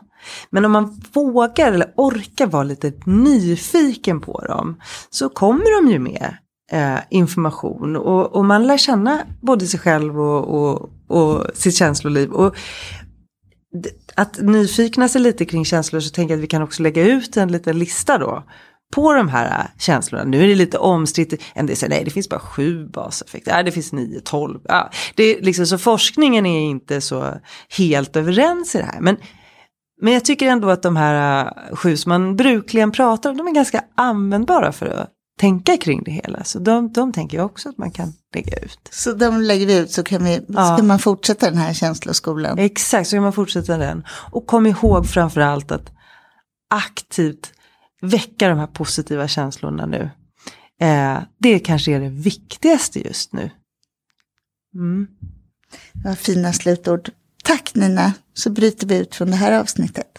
Men 0.51 0.65
om 0.65 0.73
man 0.73 1.03
vågar 1.13 1.73
eller 1.73 1.93
orkar 1.97 2.47
vara 2.47 2.63
lite 2.63 2.93
nyfiken 3.07 4.21
på 4.21 4.41
dem 4.41 4.81
så 5.11 5.29
kommer 5.29 5.83
de 5.83 5.93
ju 5.93 5.99
med 5.99 6.37
eh, 6.73 6.99
information 7.11 7.97
och, 7.97 8.37
och, 8.37 8.45
man 8.45 8.67
lär 8.67 8.79
känna 8.79 9.21
både 9.41 9.67
sig 9.67 9.81
själv 9.81 10.21
och, 10.21 10.45
och, 10.55 10.91
och 11.09 11.47
sitt 11.55 11.77
känsloliv. 11.77 12.31
Och, 12.31 12.57
att 14.15 14.39
nyfikna 14.41 15.09
sig 15.09 15.21
lite 15.21 15.45
kring 15.45 15.65
känslor 15.65 16.01
så 16.01 16.11
tänker 16.11 16.35
jag 16.35 16.39
att 16.39 16.45
vi 16.45 16.49
kan 16.49 16.63
också 16.63 16.83
lägga 16.83 17.03
ut 17.03 17.37
en 17.37 17.53
liten 17.53 17.79
lista 17.79 18.19
då 18.19 18.43
på 18.95 19.13
de 19.13 19.29
här 19.29 19.61
äh, 19.61 19.67
känslorna. 19.79 20.25
Nu 20.25 20.45
är 20.45 20.49
det 20.49 20.55
lite 20.55 20.79
omstritt. 20.79 21.43
En 21.55 21.67
del 21.67 21.77
säger 21.77 21.91
nej 21.91 22.05
det 22.05 22.11
finns 22.11 22.29
bara 22.29 22.41
sju 22.41 22.89
baseffekter. 22.89 23.53
Nej 23.53 23.65
det 23.65 23.73
finns 23.73 23.93
nio, 23.93 24.21
tolv. 24.21 24.61
Ja, 24.65 24.91
det 25.15 25.25
är 25.25 25.43
liksom, 25.43 25.67
så 25.67 25.79
forskningen 25.79 26.47
är 26.47 26.61
inte 26.61 27.01
så 27.01 27.35
helt 27.77 28.17
överens 28.17 28.75
i 28.75 28.79
det 28.79 28.85
här. 28.85 29.01
Men, 29.01 29.17
men 30.03 30.13
jag 30.13 30.25
tycker 30.25 30.47
ändå 30.47 30.71
att 30.71 30.83
de 30.83 30.97
här 30.97 31.45
äh, 31.47 31.77
sju 31.77 31.97
som 31.97 32.11
man 32.11 32.37
brukligen 32.37 32.93
pratar 32.93 33.31
om, 33.31 33.37
de 33.37 33.49
är 33.49 33.53
ganska 33.53 33.85
användbara 33.95 34.73
för 34.73 34.87
att 34.87 35.11
tänka 35.41 35.77
kring 35.77 36.03
det 36.05 36.11
hela. 36.11 36.45
Så 36.45 36.59
de, 36.59 36.93
de 36.93 37.13
tänker 37.13 37.37
jag 37.37 37.47
också 37.47 37.69
att 37.69 37.79
man 37.79 37.91
kan 37.91 38.13
lägga 38.35 38.59
ut. 38.59 38.81
Så 38.91 39.13
de 39.13 39.41
lägger 39.41 39.67
vi 39.67 39.79
ut 39.79 39.91
så 39.91 40.03
kan, 40.03 40.25
vi, 40.25 40.41
ja. 40.49 40.83
man 40.83 40.99
fortsätta 40.99 41.51
den 41.51 41.59
här 41.59 41.75
känsloskolan? 41.75 42.59
Exakt, 42.59 43.09
så 43.09 43.17
kan 43.17 43.23
man 43.23 43.33
fortsätta 43.33 43.77
den. 43.77 44.05
Och 44.09 44.47
kom 44.47 44.67
ihåg 44.67 45.07
framförallt 45.07 45.73
att 45.73 45.91
aktivt 46.71 47.53
väcka 48.09 48.49
de 48.49 48.59
här 48.59 48.67
positiva 48.67 49.29
känslorna 49.29 49.87
nu. 49.87 50.11
Eh, 50.81 51.19
det 51.39 51.59
kanske 51.59 51.93
är 51.93 52.01
det 52.01 52.09
viktigaste 52.09 53.01
just 53.01 53.33
nu. 53.33 53.51
Mm. 54.75 55.07
var 56.05 56.15
fina 56.15 56.53
slutord. 56.53 57.11
Tack 57.45 57.75
Nina, 57.75 58.13
så 58.35 58.51
bryter 58.51 58.87
vi 58.87 58.99
ut 58.99 59.15
från 59.15 59.31
det 59.31 59.37
här 59.37 59.61
avsnittet. 59.61 60.19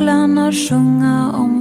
Fåglarna 0.00 0.52
sjunga 0.52 1.32
om 1.32 1.59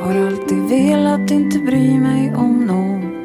Har 0.00 0.14
alltid 0.26 0.58
velat 0.58 1.30
inte 1.30 1.58
bry 1.58 1.98
mig 1.98 2.32
om 2.34 2.66
någon. 2.66 3.16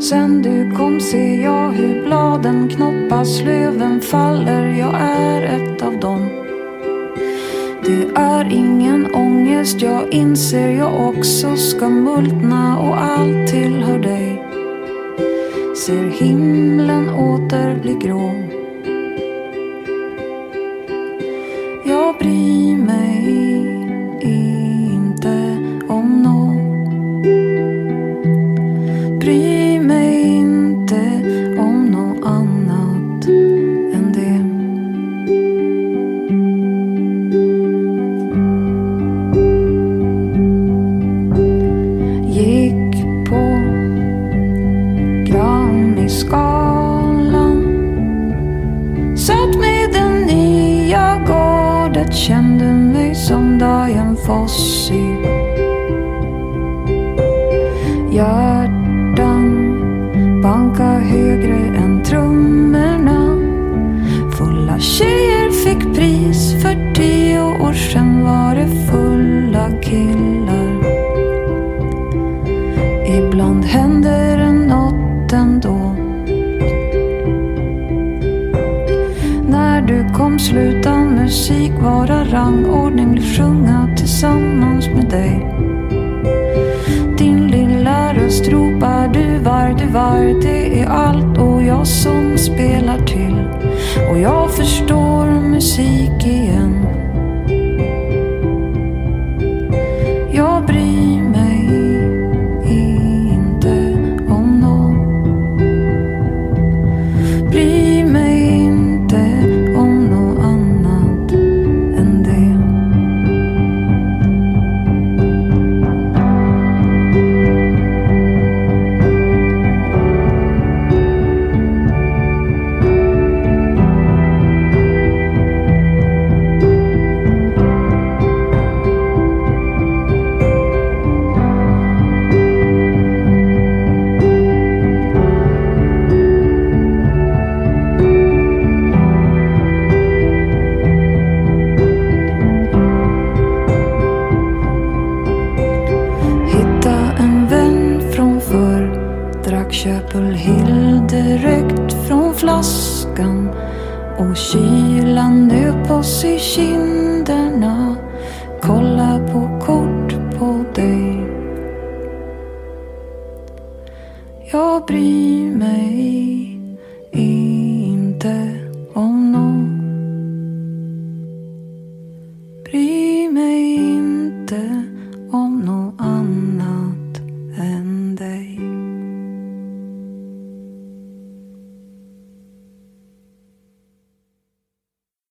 Sen 0.00 0.42
du 0.42 0.76
kom 0.76 1.00
ser 1.00 1.42
jag 1.42 1.70
hur 1.70 2.04
bladen 2.04 2.68
knoppas, 2.68 3.42
löven 3.42 4.00
faller. 4.00 4.66
Jag 4.78 4.94
är 5.00 5.42
ett 5.42 5.82
av 5.82 6.00
dem. 6.00 6.28
Det 7.84 8.20
är 8.20 8.52
ingen 8.52 9.14
ångest, 9.14 9.82
jag 9.82 10.12
inser 10.12 10.70
jag 10.70 11.08
också 11.08 11.56
ska 11.56 11.88
multna 11.88 12.78
och 12.78 13.02
allt 13.02 13.46
tillhör 13.48 13.98
dig. 13.98 14.42
Ser 15.76 16.10
himlen 16.10 17.10
åter 17.10 17.80
bli 17.82 17.94
grå. 17.94 18.45
Hjärtan 58.16 59.48
banka 60.42 60.98
högre 60.98 61.76
än 61.76 62.02
trummorna 62.02 63.36
Fulla 64.38 64.78
tjejer 64.78 65.50
fick 65.50 65.94
pris 65.94 66.62
För 66.62 66.94
tio 66.94 67.40
år 67.40 67.72
sedan 67.72 68.24
var 68.24 68.54
det 68.54 68.68
fulla 68.90 69.70
killar 69.82 70.96
Ibland 73.18 73.64
händer 73.64 74.38
det 74.38 74.52
något 74.52 75.32
ändå. 75.32 75.96
När 79.48 79.82
du 79.82 80.14
kom 80.14 80.38
sluta 80.38 80.96
musik 80.96 81.72
vara 81.82 82.24
rangordning, 82.24 83.12
vill 83.12 83.36
sjunga 83.36 83.88
tillsammans 83.96 84.88
med 84.88 85.10
dig. 85.10 85.55
Din 88.26 88.52
ropar 88.52 89.08
du 89.08 89.38
var, 89.38 89.74
du 89.78 89.86
var, 89.86 90.42
det 90.42 90.80
är 90.80 90.86
allt 90.86 91.38
och 91.38 91.62
jag 91.62 91.86
som 91.86 92.38
spelar 92.38 92.98
till. 92.98 93.36
Och 94.10 94.18
jag 94.18 94.50
förstår 94.50 95.40
musik 95.40 95.95